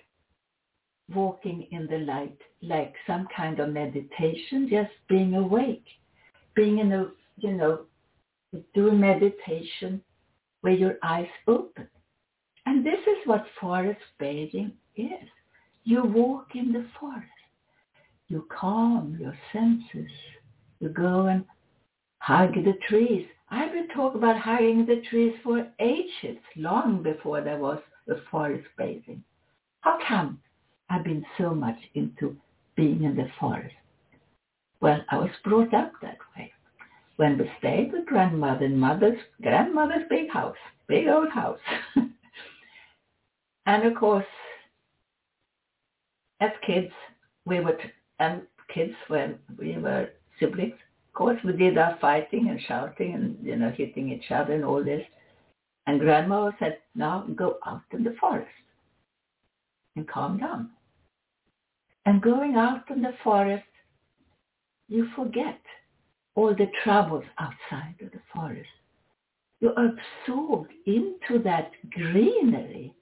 walking 1.13 1.67
in 1.71 1.87
the 1.87 1.99
light 1.99 2.37
like 2.61 2.93
some 3.05 3.27
kind 3.35 3.59
of 3.59 3.69
meditation, 3.69 4.67
just 4.69 4.91
being 5.07 5.35
awake, 5.35 5.85
being 6.55 6.79
in 6.79 6.91
a, 6.93 7.07
you 7.37 7.53
know, 7.53 7.81
do 8.73 8.91
meditation 8.91 10.01
where 10.61 10.73
your 10.73 10.97
eyes 11.03 11.27
open. 11.47 11.87
And 12.65 12.85
this 12.85 12.99
is 12.99 13.25
what 13.25 13.45
forest 13.59 14.01
bathing 14.19 14.73
is. 14.95 15.27
You 15.83 16.03
walk 16.03 16.55
in 16.55 16.71
the 16.71 16.85
forest. 16.99 17.27
You 18.27 18.47
calm 18.49 19.17
your 19.19 19.37
senses. 19.51 20.11
You 20.79 20.89
go 20.89 21.27
and 21.27 21.45
hug 22.19 22.53
the 22.53 22.73
trees. 22.87 23.27
I've 23.49 23.73
been 23.73 23.89
talking 23.89 24.19
about 24.19 24.39
hugging 24.39 24.85
the 24.85 25.01
trees 25.09 25.33
for 25.43 25.67
ages, 25.79 26.37
long 26.55 27.03
before 27.03 27.41
there 27.41 27.57
was 27.57 27.79
a 28.07 28.15
forest 28.29 28.67
bathing. 28.77 29.23
How 29.81 29.99
come 30.07 30.39
I've 30.89 31.03
been 31.03 31.25
so 31.37 31.53
much 31.53 31.77
into 31.95 32.37
being 32.75 33.03
in 33.03 33.15
the 33.15 33.27
forest? 33.39 33.75
Well, 34.79 35.01
I 35.09 35.17
was 35.17 35.29
brought 35.43 35.73
up 35.73 35.91
that 36.01 36.17
way. 36.37 36.51
When 37.17 37.37
we 37.37 37.51
stayed 37.59 37.91
with 37.91 38.05
grandmother 38.05 38.65
and 38.65 38.79
mother's 38.79 39.19
grandmother's 39.41 40.07
big 40.09 40.29
house, 40.31 40.55
big 40.87 41.07
old 41.07 41.29
house. 41.29 41.59
and 43.65 43.85
of 43.85 43.95
course, 43.95 44.25
as 46.41 46.51
kids, 46.65 46.91
we 47.45 47.59
were, 47.59 47.77
and 48.19 48.41
kids 48.73 48.93
when 49.07 49.37
we 49.57 49.77
were 49.77 50.09
siblings, 50.39 50.73
of 50.73 51.13
course, 51.13 51.39
we 51.43 51.53
did 51.53 51.77
our 51.77 51.97
fighting 51.99 52.49
and 52.49 52.59
shouting 52.67 53.13
and, 53.13 53.37
you 53.41 53.55
know, 53.55 53.69
hitting 53.69 54.11
each 54.11 54.31
other 54.31 54.53
and 54.53 54.65
all 54.65 54.83
this. 54.83 55.03
And 55.87 55.99
grandma 55.99 56.51
said, 56.59 56.77
now 56.95 57.25
go 57.35 57.57
out 57.65 57.81
in 57.91 58.03
the 58.03 58.15
forest 58.19 58.49
and 59.95 60.07
calm 60.07 60.37
down. 60.37 60.69
And 62.05 62.21
going 62.21 62.55
out 62.55 62.89
in 62.89 63.01
the 63.01 63.13
forest, 63.23 63.63
you 64.87 65.07
forget 65.15 65.59
all 66.35 66.55
the 66.55 66.67
troubles 66.83 67.25
outside 67.39 67.95
of 68.01 68.11
the 68.11 68.21
forest. 68.33 68.69
You're 69.59 69.73
absorbed 69.73 70.71
into 70.85 71.43
that 71.43 71.71
greenery 71.91 72.93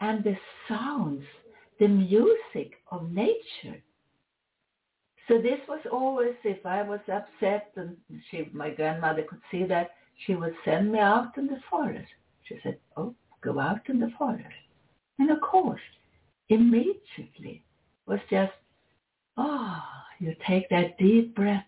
and 0.00 0.24
the 0.24 0.36
sounds, 0.68 1.24
the 1.80 1.88
music 1.88 2.74
of 2.92 3.10
nature. 3.10 3.82
So 5.26 5.38
this 5.38 5.60
was 5.68 5.80
always, 5.90 6.34
if 6.44 6.64
I 6.66 6.82
was 6.82 7.00
upset, 7.12 7.72
and 7.76 7.96
she, 8.30 8.48
my 8.52 8.70
grandmother 8.70 9.22
could 9.22 9.40
see 9.50 9.64
that, 9.64 9.90
she 10.26 10.34
would 10.34 10.54
send 10.64 10.92
me 10.92 10.98
out 10.98 11.38
in 11.38 11.46
the 11.46 11.60
forest. 11.70 12.08
She 12.44 12.56
said, 12.62 12.78
oh, 12.96 13.14
go 13.42 13.58
out 13.58 13.88
in 13.88 13.98
the 13.98 14.12
forest. 14.18 14.46
And 15.18 15.30
of 15.30 15.40
course, 15.40 15.80
immediately 16.48 17.64
was 18.06 18.20
just, 18.28 18.52
oh, 19.36 19.82
you 20.18 20.34
take 20.46 20.68
that 20.68 20.98
deep 20.98 21.34
breath 21.34 21.64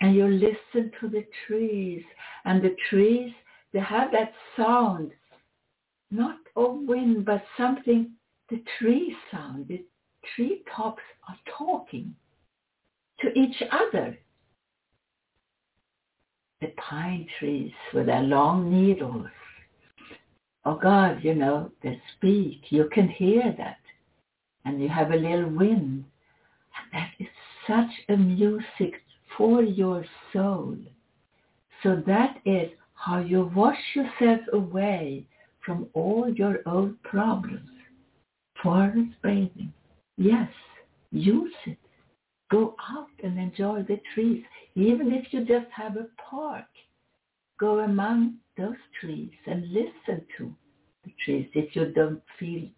and 0.00 0.14
you 0.14 0.28
listen 0.28 0.92
to 1.00 1.08
the 1.08 1.24
trees. 1.46 2.04
And 2.44 2.62
the 2.62 2.76
trees, 2.90 3.32
they 3.72 3.80
have 3.80 4.12
that 4.12 4.32
sound, 4.56 5.12
not 6.10 6.36
of 6.54 6.76
wind, 6.80 7.24
but 7.24 7.42
something, 7.56 8.10
the 8.52 8.62
tree 8.78 9.16
sound. 9.30 9.66
The 9.68 9.82
tree 10.36 10.62
tops 10.76 11.02
are 11.26 11.38
talking 11.56 12.14
to 13.20 13.28
each 13.32 13.62
other. 13.72 14.18
The 16.60 16.68
pine 16.76 17.26
trees 17.38 17.72
with 17.94 18.06
their 18.06 18.20
long 18.20 18.70
needles. 18.70 19.26
Oh 20.66 20.78
God, 20.80 21.24
you 21.24 21.34
know, 21.34 21.72
they 21.82 22.00
speak. 22.16 22.60
You 22.68 22.90
can 22.92 23.08
hear 23.08 23.54
that. 23.56 23.78
And 24.66 24.80
you 24.80 24.88
have 24.88 25.10
a 25.10 25.16
little 25.16 25.48
wind. 25.48 26.04
And 26.76 26.92
that 26.92 27.10
is 27.18 27.28
such 27.66 27.90
a 28.10 28.16
music 28.18 29.02
for 29.36 29.62
your 29.62 30.04
soul. 30.32 30.76
So 31.82 32.02
that 32.06 32.36
is 32.44 32.70
how 32.94 33.18
you 33.20 33.50
wash 33.56 33.80
yourself 33.96 34.40
away 34.52 35.26
from 35.64 35.88
all 35.94 36.28
your 36.28 36.58
old 36.66 37.02
problems. 37.02 37.71
Forest 38.62 39.12
bathing. 39.22 39.72
Yes, 40.16 40.50
use 41.10 41.54
it. 41.66 41.78
Go 42.50 42.76
out 42.90 43.08
and 43.24 43.38
enjoy 43.38 43.82
the 43.82 44.00
trees. 44.14 44.44
Even 44.74 45.12
if 45.12 45.32
you 45.32 45.44
just 45.44 45.70
have 45.70 45.96
a 45.96 46.06
park, 46.30 46.66
go 47.58 47.80
among 47.80 48.34
those 48.56 48.76
trees 49.00 49.32
and 49.46 49.72
listen 49.72 50.24
to 50.38 50.54
the 51.04 51.12
trees. 51.24 51.48
If 51.54 51.74
you 51.74 51.86
don't 51.92 52.22
feel 52.38 52.68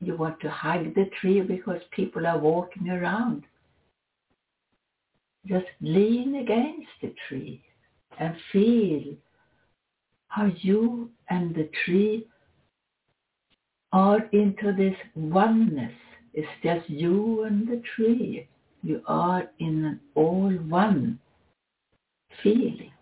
you 0.00 0.16
want 0.16 0.40
to 0.40 0.50
hug 0.50 0.94
the 0.94 1.10
tree 1.20 1.40
because 1.40 1.80
people 1.90 2.26
are 2.26 2.38
walking 2.38 2.88
around, 2.88 3.44
just 5.46 5.66
lean 5.80 6.36
against 6.36 6.88
the 7.02 7.14
tree 7.28 7.62
and 8.18 8.34
feel 8.52 9.14
how 10.28 10.50
you 10.60 11.10
and 11.30 11.54
the 11.54 11.68
tree 11.84 12.26
are 13.92 14.20
into 14.32 14.72
this 14.72 14.96
oneness. 15.14 15.92
It's 16.34 16.48
just 16.62 16.88
you 16.88 17.44
and 17.44 17.66
the 17.66 17.82
tree 17.96 18.46
you 18.82 19.02
are 19.06 19.48
in 19.58 19.84
an 19.84 20.00
all 20.14 20.50
one 20.50 21.18
feeling. 22.42 22.92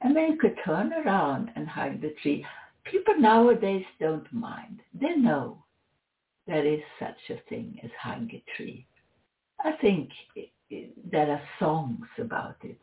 And 0.00 0.14
then 0.14 0.32
you 0.32 0.38
could 0.38 0.56
turn 0.64 0.92
around 0.92 1.50
and 1.56 1.66
hug 1.66 2.00
the 2.00 2.14
tree. 2.22 2.46
People 2.84 3.18
nowadays 3.18 3.84
don't 3.98 4.32
mind. 4.32 4.80
They 4.94 5.16
know 5.16 5.64
there 6.46 6.66
is 6.66 6.80
such 6.98 7.18
a 7.30 7.40
thing 7.48 7.78
as 7.82 7.90
hug 8.00 8.30
a 8.32 8.42
tree. 8.56 8.86
I 9.64 9.72
think 9.80 10.10
it, 10.36 10.50
it, 10.70 11.10
there 11.10 11.30
are 11.30 11.42
songs 11.58 12.06
about 12.18 12.56
it. 12.62 12.78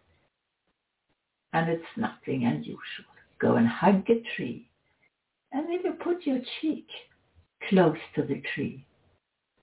And 1.54 1.70
it's 1.70 1.84
nothing 1.96 2.46
unusual. 2.46 3.06
Go 3.39 3.56
and 3.56 3.68
hug 3.68 4.04
a 4.10 4.22
tree. 4.36 4.70
And 5.56 5.70
you 5.70 5.94
put 6.04 6.26
your 6.26 6.41
cheek 6.60 6.86
close 7.70 7.98
to 8.15 8.24
the 8.24 8.41
tree 8.54 8.86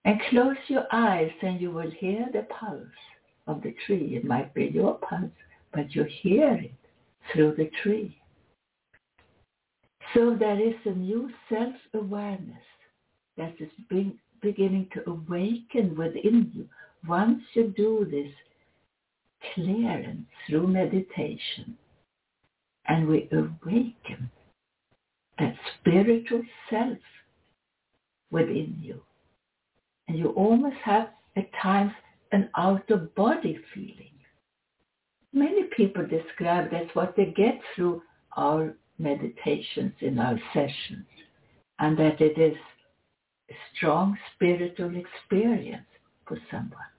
and 0.07 0.19
close 0.31 0.57
your 0.69 0.87
eyes 0.91 1.31
and 1.43 1.61
you 1.61 1.71
will 1.71 1.91
hear 1.91 2.27
the 2.33 2.47
pulse 2.49 2.81
of 3.47 3.63
the 3.63 3.75
tree. 3.85 4.17
It 4.17 4.25
might 4.25 4.55
be 4.55 4.71
your 4.73 4.95
pulse, 4.95 5.31
but 5.75 5.95
you 5.95 6.05
hear 6.23 6.55
it 6.55 6.73
through 7.31 7.57
the 7.59 7.71
tree. 7.83 8.17
So 10.15 10.35
there 10.35 10.59
is 10.59 10.75
a 10.87 10.93
new 10.93 11.31
self-awareness 11.51 12.65
that 13.37 13.55
is 13.61 13.71
being, 13.91 14.19
beginning 14.41 14.89
to 14.95 15.11
awaken 15.11 15.95
within 15.95 16.51
you 16.55 16.67
once 17.07 17.43
you 17.53 17.75
do 17.77 18.07
this 18.11 18.33
clearance 19.55 20.27
through 20.49 20.69
meditation 20.69 21.77
and 22.87 23.07
we 23.07 23.29
awaken 23.31 24.31
that 25.43 25.55
spiritual 25.81 26.43
self 26.71 26.99
within 28.31 28.77
you 28.81 29.03
and 30.09 30.19
you 30.19 30.29
almost 30.31 30.77
have 30.85 31.09
at 31.37 31.49
times 31.61 31.93
an 32.33 32.49
out-of-body 32.57 33.59
feeling. 33.75 34.17
Many 35.33 35.65
people 35.77 36.07
describe 36.07 36.71
that's 36.71 36.95
what 36.95 37.15
they 37.17 37.27
get 37.37 37.61
through 37.75 38.03
our 38.37 38.75
meditations 38.99 39.95
in 40.01 40.19
our 40.19 40.39
sessions. 40.55 41.07
and 41.83 41.99
that 41.99 42.21
it 42.21 42.39
is 42.39 42.57
a 43.51 43.55
strong 43.75 44.17
spiritual 44.35 44.93
experience 44.97 45.87
for 46.27 46.39
someone. 46.51 46.93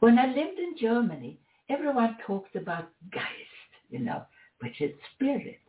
When 0.00 0.18
I 0.18 0.26
lived 0.26 0.58
in 0.58 0.74
Germany, 0.80 1.38
everyone 1.68 2.16
talked 2.26 2.56
about 2.56 2.88
Geist, 3.12 3.70
you 3.90 3.98
know, 3.98 4.22
which 4.60 4.80
is 4.80 4.92
spirit, 5.14 5.60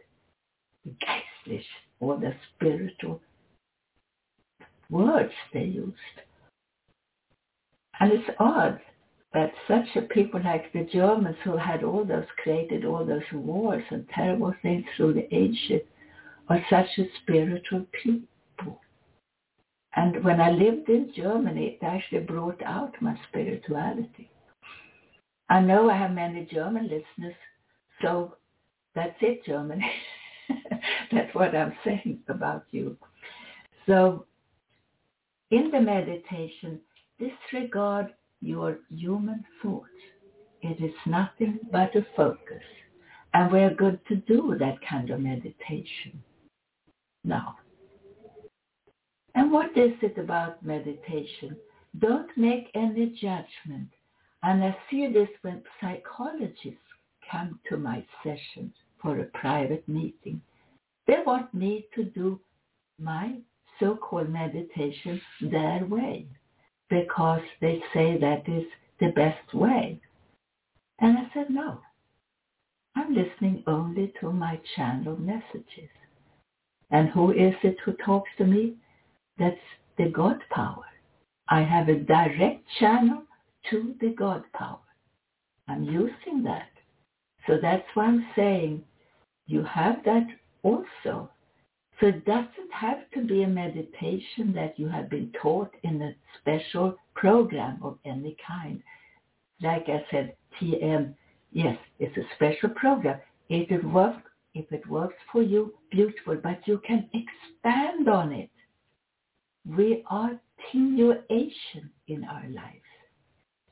geistlich, 0.88 1.66
or 2.00 2.18
the 2.18 2.34
spiritual 2.56 3.22
words 4.90 5.34
they 5.54 5.64
used. 5.64 5.96
And 8.00 8.14
it's 8.14 8.30
odd 8.40 8.80
that 9.34 9.52
such 9.68 9.96
a 9.96 10.02
people 10.02 10.42
like 10.44 10.72
the 10.74 10.88
Germans 10.92 11.36
who 11.44 11.56
had 11.58 11.84
all 11.84 12.04
those 12.04 12.26
created 12.42 12.86
all 12.86 13.06
those 13.06 13.22
wars 13.34 13.84
and 13.92 14.08
terrible 14.10 14.54
things 14.62 14.86
through 14.96 15.14
the 15.14 15.36
ages 15.36 15.82
are 16.48 16.64
such 16.70 16.88
a 16.98 17.04
spiritual 17.22 17.86
people. 18.04 18.82
And 19.96 20.24
when 20.24 20.40
I 20.42 20.52
lived 20.52 20.90
in 20.90 21.12
Germany, 21.16 21.78
it 21.80 21.86
actually 21.86 22.22
brought 22.22 22.62
out 22.64 22.94
my 23.02 23.16
spirituality. 23.30 24.30
I 25.50 25.60
know 25.62 25.90
I 25.90 25.98
have 25.98 26.12
many 26.12 26.46
German 26.52 26.84
listeners, 26.84 27.36
so 28.02 28.36
that's 28.96 29.18
it, 29.22 29.46
Germany. 29.46 29.86
that's 31.12 31.34
what 31.34 31.56
I'm 31.56 31.74
saying 31.84 32.20
about 32.28 32.66
you. 32.72 32.98
So 33.88 34.26
in 35.52 35.72
the 35.72 35.82
meditation, 35.82 36.80
disregard 37.18 38.14
your 38.42 38.80
human 38.90 39.44
thoughts. 39.62 39.90
It 40.62 40.84
is 40.84 40.94
nothing 41.06 41.60
but 41.72 41.96
a 41.96 42.06
focus. 42.16 42.64
And 43.34 43.52
we're 43.52 43.74
good 43.74 44.00
to 44.08 44.16
do 44.16 44.56
that 44.60 44.78
kind 44.88 45.10
of 45.10 45.20
meditation 45.20 46.24
now. 47.24 47.58
And 49.36 49.52
what 49.52 49.78
is 49.78 49.94
it 50.02 50.18
about 50.18 50.66
meditation? 50.66 51.56
Don't 52.00 52.30
make 52.36 52.70
any 52.74 53.08
judgment. 53.22 53.90
And 54.44 54.64
I 54.64 54.76
see 54.90 55.12
this 55.12 55.30
when 55.42 55.64
psychologists 55.80 56.80
come 57.30 57.60
to 57.70 57.78
my 57.78 58.06
sessions 58.24 58.74
for 59.02 59.20
a 59.20 59.26
private 59.26 59.88
meeting. 59.88 60.42
They 61.08 61.18
want 61.26 61.54
me 61.54 61.88
to 61.96 62.04
do 62.04 62.40
my 63.00 63.36
so-called 63.80 64.30
meditation 64.30 65.22
their 65.42 65.86
way 65.86 66.28
because 66.90 67.42
they 67.62 67.82
say 67.94 68.18
that 68.20 68.48
is 68.48 68.66
the 69.00 69.12
best 69.16 69.54
way. 69.54 70.00
And 71.00 71.18
I 71.18 71.30
said, 71.34 71.50
no, 71.50 71.80
I'm 72.96 73.16
listening 73.16 73.64
only 73.68 74.14
to 74.20 74.32
my 74.32 74.60
channel 74.76 75.18
messages. 75.18 75.90
And 76.92 77.10
who 77.10 77.32
is 77.32 77.54
it 77.64 77.78
who 77.86 77.94
talks 77.94 78.30
to 78.38 78.46
me? 78.46 78.74
That's 79.38 79.56
the 79.98 80.10
God 80.10 80.40
power. 80.50 80.86
I 81.48 81.62
have 81.62 81.88
a 81.88 81.96
direct 81.96 82.64
channel 82.80 83.24
to 83.70 83.96
the 84.02 84.10
God 84.10 84.44
power. 84.54 84.80
I'm 85.68 85.84
using 85.84 86.44
that. 86.44 86.70
So 87.48 87.58
that's 87.62 87.86
why 87.94 88.06
I'm 88.06 88.26
saying 88.36 88.84
you 89.50 89.64
have 89.64 89.98
that 90.06 90.28
also 90.64 91.30
so 92.00 92.08
it 92.08 92.26
doesn't 92.26 92.72
have 92.72 93.10
to 93.14 93.22
be 93.26 93.44
a 93.44 93.48
meditation 93.48 94.54
that 94.56 94.80
you 94.80 94.88
have 94.88 95.10
been 95.10 95.34
taught 95.42 95.72
in 95.84 96.02
a 96.02 96.16
special 96.40 96.96
program 97.14 97.80
of 97.84 97.98
any 98.06 98.38
kind. 98.46 98.82
Like 99.62 99.90
I 99.90 100.06
said, 100.10 100.36
TM, 100.60 101.14
yes, 101.52 101.78
it's 102.00 102.16
a 102.18 102.36
special 102.36 102.70
program. 102.70 103.20
If 103.50 103.70
it 103.70 103.84
works, 103.84 104.22
if 104.54 104.72
it 104.72 104.88
works 104.88 105.18
for 105.32 105.42
you, 105.42 105.74
beautiful, 105.92 106.38
but 106.42 106.66
you 106.66 106.82
can 106.88 107.10
expand 107.14 108.08
on 108.08 108.32
it. 108.32 108.50
We 109.66 110.04
are 110.10 110.40
continuation 110.72 111.90
in 112.08 112.24
our 112.24 112.48
lives. 112.48 112.80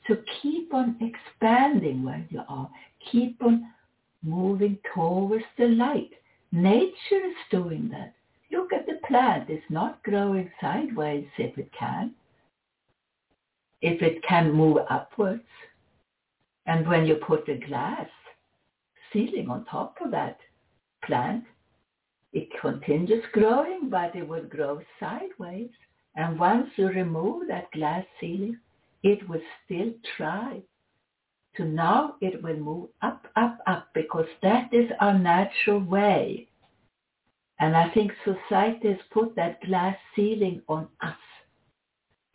So 0.07 0.17
keep 0.41 0.73
on 0.73 0.97
expanding 0.99 2.03
where 2.03 2.25
you 2.29 2.41
are. 2.49 2.69
Keep 3.09 3.41
on 3.41 3.67
moving 4.27 4.77
towards 4.93 5.45
the 5.57 5.67
light. 5.67 6.11
Nature 6.51 7.23
is 7.25 7.35
doing 7.49 7.89
that. 7.89 8.13
Look 8.51 8.73
at 8.73 8.85
the 8.85 8.99
plant. 9.07 9.49
It's 9.49 9.63
not 9.69 10.03
growing 10.03 10.49
sideways 10.61 11.27
if 11.37 11.57
it 11.57 11.71
can. 11.77 12.13
If 13.81 14.01
it 14.01 14.23
can 14.27 14.51
move 14.51 14.77
upwards. 14.89 15.43
And 16.65 16.87
when 16.87 17.05
you 17.05 17.15
put 17.15 17.47
a 17.49 17.57
glass 17.67 18.07
ceiling 19.11 19.49
on 19.49 19.65
top 19.65 19.95
of 20.03 20.11
that 20.11 20.39
plant, 21.05 21.43
it 22.33 22.49
continues 22.59 23.23
growing, 23.31 23.89
but 23.89 24.15
it 24.15 24.27
will 24.27 24.43
grow 24.43 24.81
sideways. 24.99 25.69
And 26.15 26.39
once 26.39 26.69
you 26.75 26.87
remove 26.87 27.47
that 27.47 27.71
glass 27.71 28.05
ceiling, 28.19 28.57
it 29.03 29.27
will 29.29 29.41
still 29.65 29.93
try 30.17 30.61
to 31.57 31.65
now 31.65 32.15
it 32.21 32.41
will 32.41 32.57
move 32.57 32.89
up, 33.01 33.27
up, 33.35 33.59
up, 33.67 33.89
because 33.93 34.27
that 34.41 34.73
is 34.73 34.89
our 34.99 35.17
natural 35.17 35.79
way 35.79 36.47
and 37.59 37.75
I 37.75 37.89
think 37.93 38.11
society 38.23 38.89
has 38.89 38.99
put 39.11 39.35
that 39.35 39.61
glass 39.65 39.97
ceiling 40.15 40.61
on 40.67 40.87
us. 41.01 41.17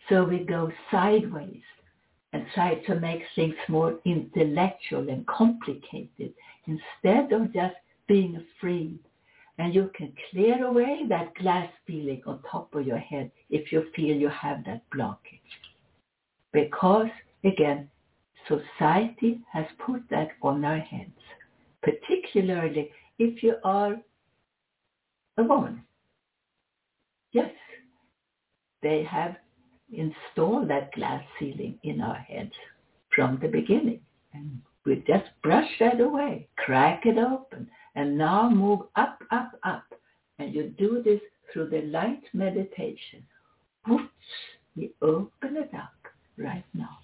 So 0.08 0.24
we 0.24 0.40
go 0.40 0.70
sideways 0.90 1.62
and 2.32 2.44
try 2.54 2.74
to 2.86 2.98
make 2.98 3.22
things 3.36 3.54
more 3.68 3.98
intellectual 4.04 5.08
and 5.08 5.26
complicated 5.26 6.32
instead 6.66 7.32
of 7.32 7.52
just 7.52 7.76
being 8.08 8.44
free. 8.60 8.98
And 9.58 9.74
you 9.74 9.90
can 9.94 10.12
clear 10.30 10.64
away 10.64 11.02
that 11.08 11.34
glass 11.36 11.70
ceiling 11.86 12.22
on 12.26 12.42
top 12.50 12.74
of 12.74 12.86
your 12.86 12.98
head 12.98 13.30
if 13.48 13.70
you 13.70 13.86
feel 13.94 14.16
you 14.16 14.28
have 14.28 14.64
that 14.64 14.82
blockage. 14.90 15.40
Because, 16.52 17.10
again, 17.44 17.88
society 18.48 19.40
has 19.52 19.66
put 19.84 20.02
that 20.10 20.28
on 20.42 20.64
our 20.64 20.78
heads, 20.78 21.10
particularly 21.82 22.90
if 23.18 23.42
you 23.42 23.56
are 23.64 23.96
a 25.38 25.42
woman. 25.42 25.82
Yes, 27.32 27.52
they 28.82 29.02
have 29.04 29.36
installed 29.92 30.68
that 30.68 30.92
glass 30.92 31.22
ceiling 31.38 31.78
in 31.82 32.00
our 32.00 32.16
heads 32.16 32.52
from 33.14 33.38
the 33.40 33.48
beginning. 33.48 34.00
And 34.34 34.60
we 34.84 34.96
just 35.06 35.28
brush 35.42 35.68
that 35.80 36.00
away, 36.00 36.48
crack 36.56 37.06
it 37.06 37.18
open, 37.18 37.68
and 37.94 38.18
now 38.18 38.48
move 38.48 38.80
up, 38.96 39.18
up, 39.30 39.52
up. 39.64 39.84
And 40.38 40.54
you 40.54 40.74
do 40.78 41.02
this 41.04 41.20
through 41.52 41.68
the 41.68 41.82
light 41.82 42.22
meditation. 42.32 43.22
Whoops, 43.86 44.08
we 44.76 44.92
open 45.02 45.56
it 45.56 45.70
up 45.74 45.92
right 46.36 46.64
now. 46.74 46.98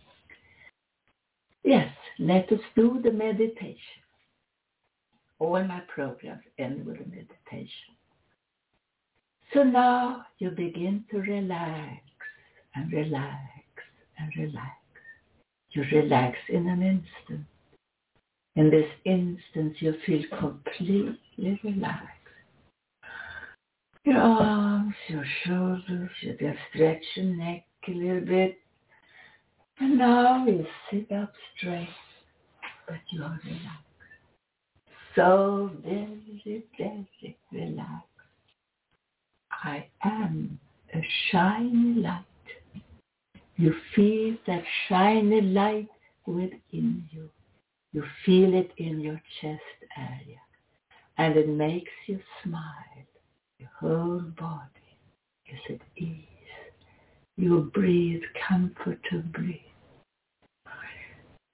Yes, 1.64 1.92
let 2.28 2.52
us 2.52 2.60
do 2.76 3.00
the 3.02 3.10
meditation. 3.10 4.02
All 5.38 5.62
my 5.64 5.80
programs 5.92 6.42
end 6.58 6.84
with 6.84 6.96
a 6.96 7.08
meditation. 7.08 7.94
So 9.54 9.62
now 9.62 10.26
you 10.38 10.50
begin 10.50 11.04
to 11.10 11.18
relax 11.18 12.02
and 12.74 12.92
relax 12.92 13.38
and 14.18 14.32
relax. 14.36 14.76
You 15.70 15.84
relax 15.92 16.36
in 16.48 16.68
an 16.68 16.82
instant. 16.82 17.46
In 18.56 18.70
this 18.70 18.90
instant 19.04 19.76
you 19.80 19.94
feel 20.04 20.22
completely 20.38 21.60
relaxed. 21.62 22.08
Your 24.04 24.18
arms, 24.18 24.94
your 25.08 25.24
shoulders, 25.44 26.10
you 26.22 26.32
just 26.32 26.58
stretch 26.72 27.04
your 27.14 27.26
neck 27.36 27.64
a 27.86 27.90
little 27.92 28.20
bit. 28.20 28.58
And 29.80 29.98
now 29.98 30.44
you 30.46 30.66
sit 30.90 31.12
up 31.12 31.32
straight, 31.56 31.88
but 32.88 32.98
you 33.10 33.22
are 33.22 33.38
relaxed. 33.44 33.84
So 35.14 35.70
very, 35.84 36.64
very 36.78 37.36
relaxed. 37.52 38.06
I 39.50 39.86
am 40.04 40.58
a 40.94 41.06
shiny 41.30 42.00
light. 42.00 42.24
You 43.56 43.74
feel 43.94 44.36
that 44.46 44.62
shiny 44.88 45.40
light 45.40 45.88
within 46.26 47.04
you. 47.10 47.28
You 47.92 48.04
feel 48.24 48.54
it 48.54 48.70
in 48.76 49.00
your 49.00 49.20
chest 49.40 49.60
area. 49.96 50.40
And 51.18 51.36
it 51.36 51.48
makes 51.48 51.90
you 52.06 52.20
smile. 52.42 52.62
Your 53.58 53.70
whole 53.80 54.22
body 54.38 54.70
is 55.46 55.58
at 55.70 56.02
ease. 56.02 56.24
You 57.36 57.70
breathe 57.74 58.22
comfortably 58.48 59.62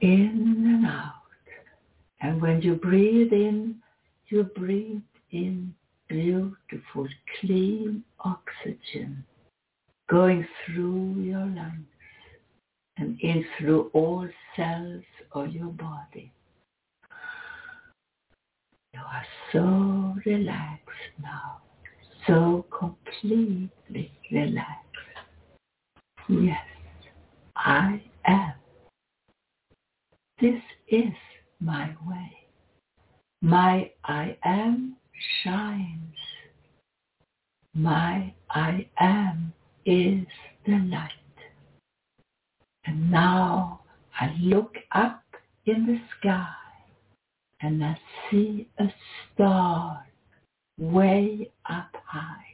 in 0.01 0.65
and 0.67 0.87
out. 0.87 1.24
And 2.25 2.41
when 2.41 2.63
you 2.63 2.77
breathe 2.77 3.35
in, 3.35 3.83
you 4.29 4.45
breathe 4.45 5.03
in 5.31 5.75
beautiful, 6.09 7.07
clean 7.39 8.03
oxygen 8.21 9.23
going 10.09 10.47
through 10.65 11.17
your 11.19 11.45
lungs 11.45 11.85
and 12.97 13.21
in 13.21 13.45
through 13.59 13.91
all 13.93 14.27
cells 14.57 15.05
of 15.33 15.53
your 15.53 15.67
body. 15.67 16.33
You 18.95 19.01
are 19.01 19.27
so 19.53 20.17
relaxed 20.25 21.13
now, 21.23 21.61
so 22.27 22.65
completely 22.71 24.11
relaxed. 24.33 24.81
Yes, 26.31 26.65
I 27.55 28.01
am. 28.25 28.55
This 30.41 30.63
is 30.89 31.13
my 31.65 31.89
way. 32.07 32.33
My 33.41 33.91
I 34.05 34.37
am 34.45 34.97
shines. 35.43 36.17
My 37.75 38.35
I 38.51 38.87
am 38.99 39.53
is 39.87 40.27
the 40.67 40.79
light. 40.91 41.11
And 42.85 43.11
now 43.11 43.81
I 44.21 44.35
look 44.41 44.75
up 44.93 45.23
in 45.67 45.87
the 45.87 45.99
sky 46.19 46.47
and 47.63 47.83
I 47.83 47.99
see 48.31 48.69
a 48.79 48.85
star 49.33 50.07
way 50.79 51.51
up 51.69 51.91
high. 52.07 52.45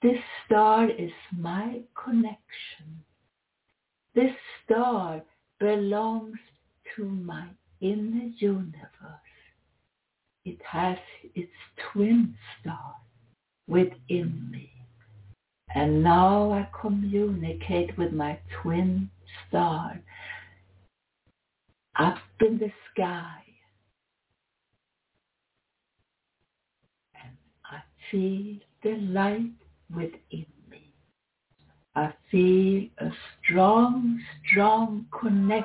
This 0.00 0.18
star 0.44 0.88
is 0.88 1.12
my 1.36 1.80
connection. 2.02 3.04
This 4.14 4.32
star 4.64 5.22
belongs 5.60 6.38
to 6.96 7.04
my 7.04 7.46
inner 7.84 8.30
universe. 8.38 8.80
It 10.44 10.58
has 10.70 10.96
its 11.34 11.52
twin 11.92 12.34
star 12.60 12.94
within 13.68 14.48
me. 14.50 14.70
And 15.74 16.02
now 16.02 16.52
I 16.52 16.68
communicate 16.80 17.96
with 17.98 18.12
my 18.12 18.38
twin 18.62 19.10
star 19.48 20.00
up 21.98 22.18
in 22.40 22.58
the 22.58 22.72
sky. 22.92 23.42
And 27.22 27.36
I 27.64 27.80
feel 28.10 28.56
the 28.82 28.96
light 29.12 29.52
within 29.94 30.46
me. 30.70 30.92
I 31.94 32.12
feel 32.30 32.88
a 32.98 33.10
strong, 33.42 34.20
strong 34.50 35.06
connection 35.20 35.64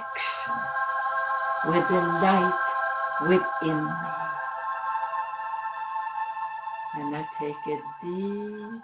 with 1.65 1.83
the 1.89 1.95
light 1.95 2.59
within 3.23 3.83
me. 3.83 4.09
And 6.95 7.15
I 7.15 7.25
take 7.39 7.55
a 7.67 7.77
deep, 8.03 8.81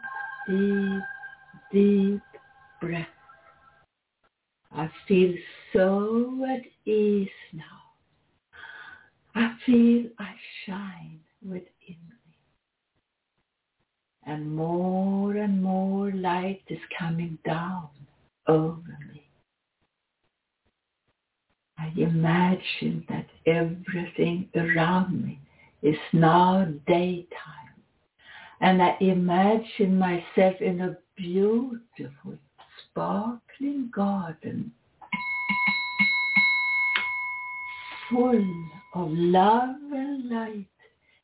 deep, 0.50 1.04
deep 1.72 2.22
breath. 2.82 3.08
I 4.72 4.90
feel 5.08 5.34
so 5.74 6.46
at 6.50 6.64
ease 6.90 7.30
now. 7.54 7.64
I 9.36 9.56
feel 9.66 10.10
I 10.20 10.34
shine 10.66 11.20
within 11.42 11.64
me. 11.88 11.96
And 14.26 14.56
more 14.56 15.36
and 15.36 15.62
more 15.62 16.12
light 16.12 16.64
is 16.68 16.80
coming 16.98 17.38
down 17.46 17.90
over 18.48 18.98
me. 19.14 19.15
I 21.78 21.92
imagine 21.98 23.06
that 23.10 23.28
everything 23.46 24.50
around 24.56 25.24
me 25.24 25.40
is 25.82 25.98
now 26.14 26.66
daytime 26.88 27.66
and 28.62 28.82
I 28.82 28.98
imagine 29.02 29.98
myself 29.98 30.56
in 30.62 30.82
a 30.82 30.98
beautiful, 31.16 32.38
sparkling 32.90 33.92
garden 33.94 34.72
full 38.10 38.66
of 38.94 39.10
love 39.12 39.76
and 39.92 40.30
light 40.30 40.66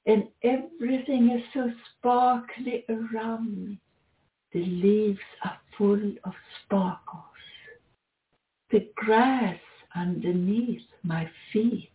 and 0.06 0.28
everything 0.44 1.32
is 1.32 1.44
so 1.54 1.72
sparkly 1.98 2.84
around 2.90 3.66
me. 3.66 3.80
The 4.52 4.66
leaves 4.66 5.20
are 5.46 5.58
full 5.78 6.14
of 6.24 6.34
sparkles. 6.66 7.24
The 8.72 8.90
grass 8.96 9.60
underneath 9.96 10.82
my 11.04 11.30
feet 11.52 11.92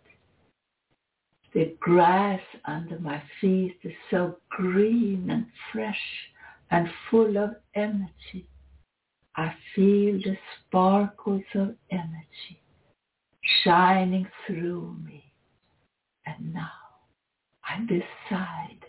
the 1.57 1.74
grass 1.80 2.42
under 2.66 2.99
my 2.99 3.22
feet 3.40 3.78
is 3.82 3.94
so 4.11 4.36
green 4.51 5.30
and 5.30 5.47
fresh 5.72 5.97
and 6.70 6.86
full 7.11 7.38
of 7.38 7.57
energy. 7.74 8.47
I 9.36 9.55
feel 9.74 10.18
the 10.18 10.36
sparkles 10.59 11.44
of 11.55 11.74
energy 11.90 12.61
shining 13.64 14.28
through 14.47 14.97
me. 15.03 15.32
And 16.26 16.53
now 16.53 16.68
I 17.64 17.80
decide 17.86 18.84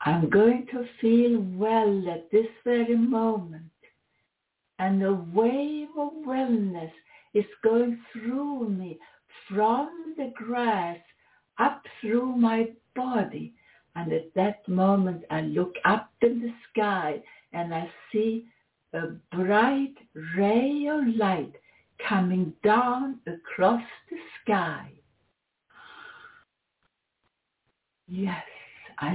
I'm 0.00 0.28
going 0.28 0.66
to 0.72 0.88
feel 1.00 1.46
well 1.56 2.02
at 2.10 2.28
this 2.32 2.48
very 2.64 2.96
moment. 2.96 3.70
And 4.80 5.00
a 5.04 5.14
wave 5.14 5.90
of 5.96 6.10
wellness 6.26 6.90
is 7.34 7.44
going 7.62 8.00
through 8.12 8.68
me 8.68 8.98
from 9.48 10.14
the 10.16 10.32
grass 10.34 10.98
up 11.58 11.82
through 12.00 12.36
my 12.36 12.68
body. 12.94 13.52
And 13.96 14.12
at 14.12 14.32
that 14.34 14.66
moment, 14.68 15.22
I 15.30 15.42
look 15.42 15.74
up 15.84 16.10
in 16.22 16.40
the 16.40 16.52
sky 16.70 17.22
and 17.52 17.74
I 17.74 17.90
see 18.10 18.46
a 18.92 19.08
bright 19.34 19.94
ray 20.36 20.88
of 20.90 21.16
light 21.16 21.52
coming 22.08 22.52
down 22.64 23.20
across 23.26 23.82
the 24.10 24.16
sky. 24.42 24.90
Yes, 28.08 28.44
I 28.98 29.12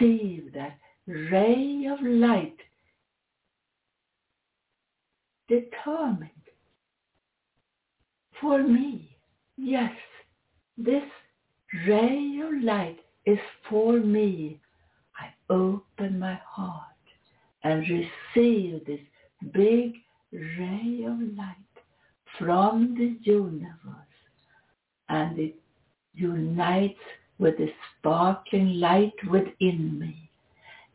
receive 0.00 0.52
that 0.54 0.78
ray 1.06 1.86
of 1.90 2.00
light 2.02 2.56
determined 5.48 6.30
for 8.40 8.62
me. 8.62 9.16
Yes, 9.56 9.92
this 10.76 11.04
ray 11.86 12.40
of 12.44 12.62
light 12.62 12.98
is 13.26 13.38
for 13.68 13.92
me. 13.94 14.60
I 15.18 15.52
open 15.52 16.18
my 16.18 16.38
heart 16.46 16.80
and 17.62 17.82
receive 17.82 18.84
this 18.86 19.00
big 19.52 19.94
ray 20.32 21.04
of 21.06 21.18
light 21.36 21.56
from 22.38 22.94
the 22.98 23.16
universe 23.22 24.04
and 25.08 25.38
it 25.38 25.54
unites 26.14 26.98
with 27.38 27.56
the 27.58 27.68
sparkling 27.98 28.80
light 28.80 29.14
within 29.30 29.98
me. 29.98 30.30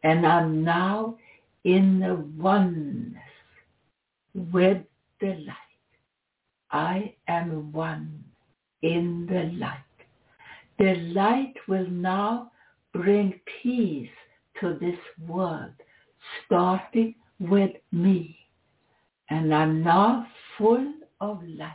And 0.03 0.25
I'm 0.25 0.63
now 0.63 1.15
in 1.63 1.99
the 1.99 2.15
oneness 2.41 3.21
with 4.33 4.81
the 5.19 5.27
light. 5.27 5.68
I 6.71 7.15
am 7.27 7.71
one 7.71 8.23
in 8.81 9.25
the 9.25 9.57
light. 9.57 9.83
The 10.77 10.95
light 11.13 11.55
will 11.67 11.87
now 11.87 12.51
bring 12.93 13.39
peace 13.61 14.09
to 14.59 14.77
this 14.79 14.97
world, 15.27 15.73
starting 16.45 17.15
with 17.39 17.71
me. 17.91 18.37
And 19.29 19.53
I'm 19.53 19.83
now 19.83 20.27
full 20.57 20.93
of 21.21 21.41
light. 21.43 21.73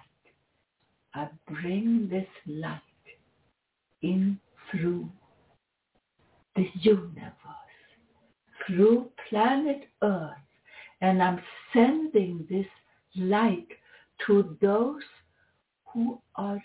I 1.15 1.29
bring 1.47 2.09
this 2.09 2.27
light 2.47 2.81
in 4.03 4.39
through 4.71 5.09
the 6.57 6.67
universe, 6.81 7.31
through 8.67 9.11
planet 9.29 9.89
Earth, 10.03 10.33
and 11.01 11.23
I'm 11.23 11.41
sending 11.73 12.47
this 12.49 12.67
light 13.17 13.69
to 14.27 14.57
those 14.61 15.03
who 15.93 16.19
are 16.37 16.63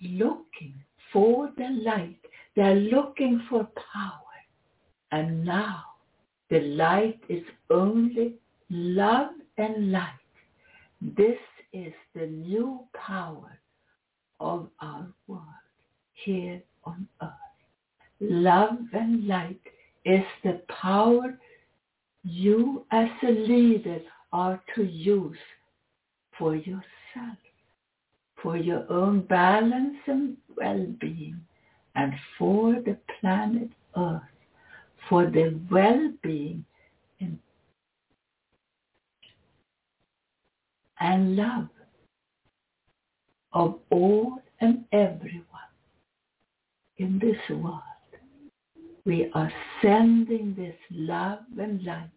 looking 0.00 0.74
for 1.12 1.50
the 1.56 1.68
light. 1.82 2.18
They're 2.56 2.74
looking 2.74 3.42
for 3.48 3.64
power. 3.92 4.20
And 5.12 5.44
now 5.44 5.82
the 6.50 6.60
light 6.60 7.20
is 7.28 7.42
only 7.70 8.34
love 8.70 9.30
and 9.58 9.92
light. 9.92 10.10
This 11.00 11.38
is 11.72 11.92
the 12.14 12.26
new 12.26 12.80
power 12.94 13.58
of 14.40 14.68
our 14.80 15.06
world 15.26 15.42
here 16.24 16.62
on 16.84 17.06
earth. 17.22 17.30
Love 18.20 18.78
and 18.92 19.26
light 19.26 19.60
is 20.04 20.24
the 20.42 20.60
power 20.68 21.38
you 22.24 22.84
as 22.90 23.08
a 23.22 23.30
leader 23.30 24.00
are 24.32 24.60
to 24.74 24.84
use 24.84 25.36
for 26.38 26.54
yourself 26.54 27.38
for 28.44 28.58
your 28.58 28.84
own 28.92 29.22
balance 29.22 29.96
and 30.06 30.36
well-being 30.54 31.40
and 31.96 32.12
for 32.38 32.74
the 32.74 32.96
planet 33.18 33.70
Earth, 33.96 34.20
for 35.08 35.26
the 35.26 35.58
well-being 35.70 36.62
and, 37.20 37.38
and 41.00 41.36
love 41.36 41.68
of 43.54 43.78
all 43.90 44.42
and 44.60 44.84
everyone 44.92 45.72
in 46.98 47.18
this 47.18 47.56
world. 47.56 47.80
We 49.06 49.30
are 49.34 49.52
sending 49.80 50.54
this 50.54 50.76
love 50.90 51.38
and 51.58 51.82
light 51.82 52.10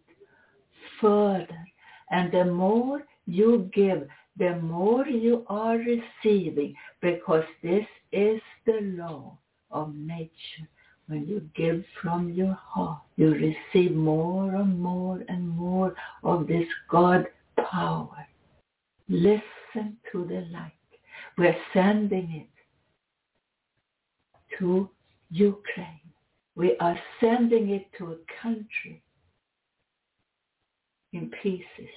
further. 1.00 1.64
And 2.10 2.32
the 2.32 2.44
more 2.44 3.02
you 3.28 3.70
give, 3.74 4.08
the 4.38 4.56
more 4.56 5.06
you 5.06 5.44
are 5.48 5.76
receiving 5.76 6.74
because 7.02 7.44
this 7.62 7.84
is 8.10 8.40
the 8.64 8.80
law 8.96 9.36
of 9.70 9.94
nature. 9.94 10.66
When 11.08 11.26
you 11.26 11.48
give 11.54 11.84
from 12.02 12.30
your 12.30 12.58
heart, 12.60 13.00
you 13.16 13.32
receive 13.32 13.94
more 13.94 14.54
and 14.54 14.80
more 14.80 15.22
and 15.28 15.48
more 15.48 15.94
of 16.22 16.46
this 16.46 16.66
God 16.90 17.26
power. 17.70 18.26
Listen 19.08 19.96
to 20.12 20.24
the 20.24 20.46
light. 20.52 20.72
We're 21.36 21.56
sending 21.72 22.30
it 22.30 22.48
to 24.58 24.88
Ukraine. 25.30 26.00
We 26.56 26.76
are 26.78 26.98
sending 27.20 27.70
it 27.70 27.86
to 27.98 28.12
a 28.12 28.42
country 28.42 29.02
in 31.12 31.30
pieces. 31.42 31.92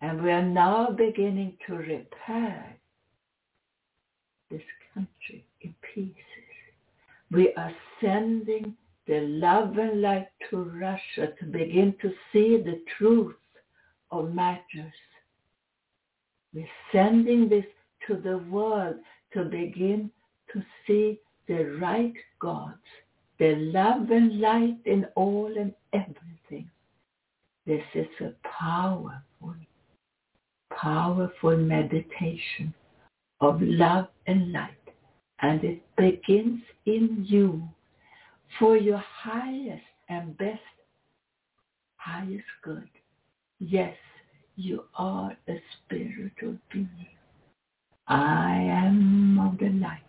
And 0.00 0.22
we 0.22 0.30
are 0.30 0.42
now 0.42 0.90
beginning 0.90 1.58
to 1.66 1.74
repair 1.74 2.76
this 4.50 4.62
country 4.94 5.44
in 5.60 5.74
pieces. 5.94 6.14
We 7.30 7.52
are 7.54 7.72
sending 8.00 8.74
the 9.06 9.20
love 9.20 9.76
and 9.78 10.00
light 10.00 10.28
to 10.48 10.62
Russia 10.62 11.32
to 11.38 11.44
begin 11.46 11.94
to 12.00 12.12
see 12.32 12.56
the 12.56 12.80
truth 12.96 13.34
of 14.10 14.34
matters. 14.34 14.94
We're 16.54 16.66
sending 16.92 17.48
this 17.48 17.64
to 18.06 18.16
the 18.16 18.38
world 18.38 18.96
to 19.34 19.44
begin 19.44 20.10
to 20.52 20.62
see 20.86 21.20
the 21.46 21.64
right 21.80 22.14
gods, 22.40 22.78
the 23.38 23.54
love 23.56 24.10
and 24.10 24.40
light 24.40 24.78
in 24.84 25.06
all 25.14 25.52
and 25.56 25.74
everything. 25.92 26.70
This 27.66 27.84
is 27.94 28.08
a 28.20 28.32
powerful, 28.48 29.54
powerful 30.70 31.56
meditation 31.56 32.74
of 33.40 33.60
love 33.60 34.08
and 34.26 34.52
light. 34.52 34.74
And 35.42 35.64
it 35.64 35.82
begins 35.96 36.60
in 36.86 37.24
you 37.26 37.62
for 38.58 38.76
your 38.76 39.02
highest 39.22 39.82
and 40.08 40.36
best, 40.36 40.60
highest 41.96 42.44
good. 42.62 42.88
Yes, 43.58 43.96
you 44.56 44.84
are 44.96 45.36
a 45.48 45.62
spiritual 45.84 46.56
being. 46.72 47.06
I 48.06 48.56
am 48.56 49.38
of 49.38 49.58
the 49.58 49.70
light. 49.70 50.00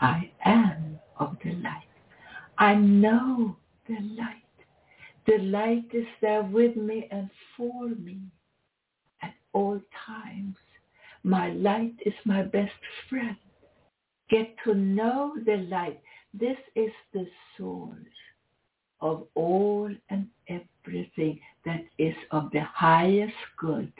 I 0.00 0.30
am 0.44 0.98
of 1.18 1.36
the 1.44 1.52
light. 1.52 1.88
I 2.58 2.74
know 2.74 3.56
the 3.88 3.98
light. 4.00 4.42
The 5.26 5.38
light 5.38 5.86
is 5.92 6.06
there 6.20 6.42
with 6.42 6.76
me 6.76 7.08
and 7.10 7.30
for 7.56 7.88
me 7.88 8.18
all 9.54 9.80
times. 10.06 10.56
My 11.22 11.48
light 11.50 11.94
is 12.04 12.12
my 12.26 12.42
best 12.42 12.72
friend. 13.08 13.36
Get 14.28 14.54
to 14.64 14.74
know 14.74 15.34
the 15.46 15.56
light. 15.70 16.00
This 16.34 16.58
is 16.74 16.90
the 17.14 17.26
source 17.56 17.96
of 19.00 19.26
all 19.34 19.90
and 20.10 20.26
everything 20.48 21.40
that 21.64 21.84
is 21.98 22.14
of 22.30 22.50
the 22.52 22.62
highest 22.62 23.34
good. 23.56 23.92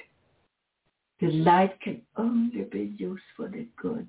The 1.20 1.28
light 1.28 1.80
can 1.80 2.02
only 2.16 2.64
be 2.64 2.94
used 2.98 3.22
for 3.36 3.48
the 3.48 3.66
good. 3.80 4.08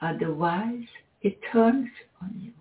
Otherwise, 0.00 0.84
it 1.22 1.38
turns 1.52 1.88
on 2.20 2.34
you. 2.38 2.52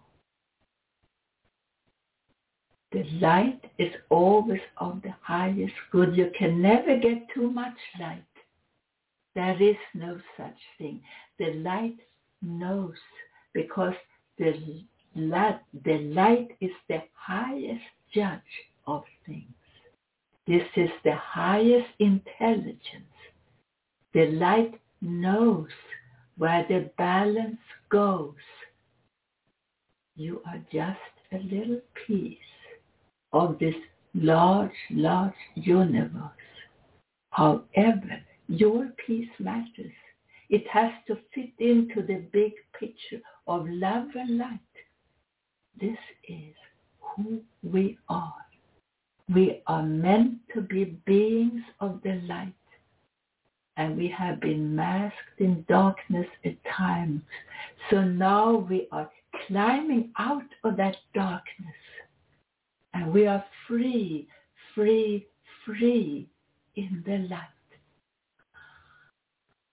The 2.92 3.04
light 3.22 3.62
is 3.78 3.94
always 4.10 4.60
of 4.78 5.02
the 5.02 5.14
highest 5.22 5.74
good. 5.92 6.16
You 6.16 6.30
can 6.38 6.62
never 6.62 6.98
get 6.98 7.30
too 7.34 7.50
much 7.50 7.78
light. 8.00 8.24
There 9.34 9.62
is 9.62 9.78
no 9.94 10.20
such 10.36 10.58
thing. 10.78 11.02
The 11.40 11.54
light 11.54 11.98
knows 12.42 12.98
because 13.54 13.94
the 14.38 14.84
light, 15.16 15.62
the 15.86 16.00
light 16.00 16.58
is 16.60 16.72
the 16.90 17.02
highest 17.16 17.86
judge 18.14 18.42
of 18.86 19.04
things. 19.26 19.54
This 20.46 20.68
is 20.76 20.90
the 21.06 21.16
highest 21.16 21.90
intelligence. 22.00 23.16
The 24.14 24.32
light 24.32 24.82
knows 25.00 25.70
where 26.38 26.66
the 26.68 26.92
balance 26.98 27.62
goes. 27.90 28.36
You 30.18 30.42
are 30.46 30.60
just 30.74 31.00
a 31.32 31.38
little 31.38 31.80
piece 32.06 32.38
of 33.34 33.58
this 33.60 33.76
large, 34.14 34.72
large 34.92 35.34
universe. 35.56 36.32
However, 37.32 38.22
your 38.48 38.90
piece 39.06 39.30
matters. 39.40 39.94
It 40.50 40.68
has 40.68 40.92
to 41.08 41.18
fit 41.34 41.52
into 41.60 42.02
the 42.02 42.26
big 42.34 42.52
picture 42.78 43.22
of 43.48 43.66
love 43.70 44.08
and 44.16 44.38
light. 44.38 44.60
This 45.80 45.98
is 46.28 46.54
who 47.00 47.42
we 47.64 47.98
are. 48.10 48.36
We 49.34 49.62
are 49.68 49.84
meant 49.84 50.40
to 50.54 50.62
be 50.62 50.98
beings 51.06 51.62
of 51.80 52.02
the 52.04 52.22
light. 52.28 52.54
And 53.78 53.96
we 53.96 54.10
have 54.10 54.42
been 54.42 54.76
masked 54.76 55.40
in 55.40 55.66
darkness 55.70 56.28
at 56.44 56.58
times. 56.66 57.22
So 57.90 58.04
now 58.04 58.68
we 58.70 58.90
are 58.92 59.10
climbing 59.48 60.12
out 60.20 60.44
of 60.66 60.76
that 60.76 60.98
darkness. 61.14 61.76
And 62.94 63.14
we 63.14 63.26
are 63.28 63.44
free, 63.68 64.28
free, 64.76 65.28
free 65.66 66.30
in 66.76 67.04
the 67.06 67.18
light. 67.30 67.48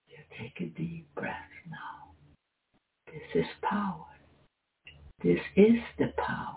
You 0.08 0.18
take 0.38 0.60
a 0.60 0.70
deep 0.78 1.08
breath 1.14 1.34
now. 1.68 2.12
This 3.06 3.42
is 3.42 3.48
power. 3.62 4.04
This 5.22 5.40
is 5.56 5.80
the 5.98 6.12
power. 6.16 6.54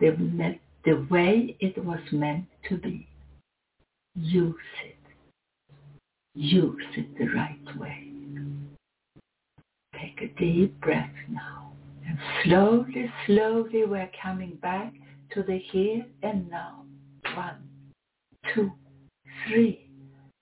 The, 0.00 0.58
the 0.84 1.06
way 1.10 1.56
it 1.60 1.82
was 1.84 2.00
meant 2.10 2.46
to 2.68 2.76
be. 2.78 3.06
Use 4.14 4.54
it. 4.84 4.96
Use 6.34 6.82
it 6.96 7.18
the 7.18 7.26
right 7.26 7.78
way. 7.78 8.08
Take 9.94 10.22
a 10.22 10.40
deep 10.40 10.80
breath 10.80 11.12
now. 11.30 11.72
And 12.06 12.18
slowly, 12.42 13.12
slowly 13.26 13.84
we're 13.84 14.10
coming 14.20 14.58
back 14.62 14.92
to 15.34 15.42
the 15.42 15.58
here 15.58 16.04
and 16.22 16.48
now. 16.50 16.84
One, 17.34 17.68
two, 18.54 18.70
three. 19.46 19.88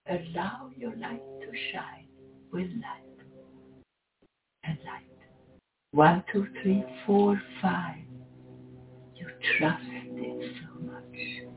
Allow 0.08 0.70
your 0.76 0.96
light 0.96 1.22
to 1.40 1.46
shine 1.72 2.06
with 2.52 2.66
light 2.66 3.26
and 4.64 4.78
light. 4.84 5.06
One, 5.92 6.24
two, 6.32 6.46
three, 6.62 6.84
four, 7.06 7.40
five. 7.62 7.98
You 9.14 9.26
trust 9.58 9.82
it 9.84 10.56
so 10.62 10.80
much. 10.84 11.50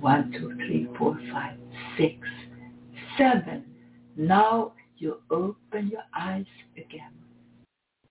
One, 0.00 0.32
two, 0.32 0.54
three, 0.56 0.88
four, 0.96 1.18
five, 1.32 1.58
six, 1.98 2.16
seven. 3.18 3.64
Now 4.16 4.72
you 4.96 5.20
open 5.30 5.88
your 5.88 6.04
eyes 6.16 6.46
again 6.76 7.12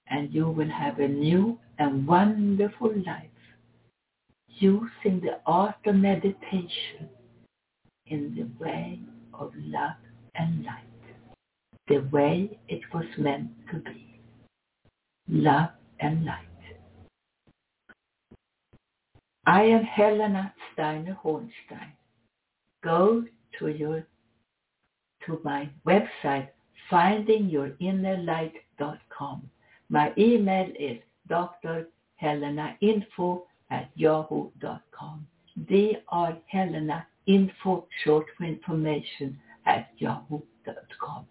and 0.07 0.33
you 0.33 0.49
will 0.49 0.69
have 0.69 0.99
a 0.99 1.07
new 1.07 1.57
and 1.79 2.05
wonderful 2.05 2.93
life 3.05 3.29
using 4.59 5.21
the 5.21 5.39
art 5.45 5.75
of 5.85 5.95
meditation 5.95 7.07
in 8.07 8.35
the 8.35 8.47
way 8.63 8.99
of 9.33 9.53
love 9.55 9.95
and 10.35 10.65
light, 10.65 10.83
the 11.87 11.99
way 12.11 12.59
it 12.67 12.81
was 12.93 13.05
meant 13.17 13.49
to 13.71 13.79
be, 13.79 14.19
love 15.27 15.69
and 15.99 16.25
light. 16.25 16.45
I 19.45 19.63
am 19.63 19.83
Helena 19.83 20.53
Steiner 20.73 21.17
Hornstein. 21.23 21.93
Go 22.83 23.23
to 23.57 23.67
your 23.67 24.05
to 25.25 25.39
my 25.43 25.69
website 25.85 26.49
findingyourinnerlight.com. 26.91 29.49
My 29.89 30.13
email 30.17 30.69
is 30.79 30.97
drhelenainfo 31.29 33.41
at 33.71 33.89
yahoo.com. 33.95 35.27
Dr. 35.67 36.37
Helena 36.47 37.07
info 37.27 37.87
short 38.03 38.25
for 38.37 38.45
information 38.45 39.39
at 39.65 39.89
yahoo.com. 39.97 41.25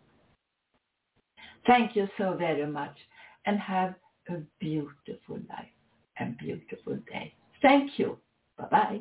Thank 1.66 1.96
you 1.96 2.08
so 2.18 2.34
very 2.36 2.66
much 2.66 2.96
and 3.46 3.58
have 3.58 3.94
a 4.30 4.38
beautiful 4.60 5.38
life 5.48 5.68
and 6.18 6.36
beautiful 6.38 6.96
day. 7.10 7.34
Thank 7.62 7.98
you. 7.98 8.18
Bye-bye. 8.58 9.00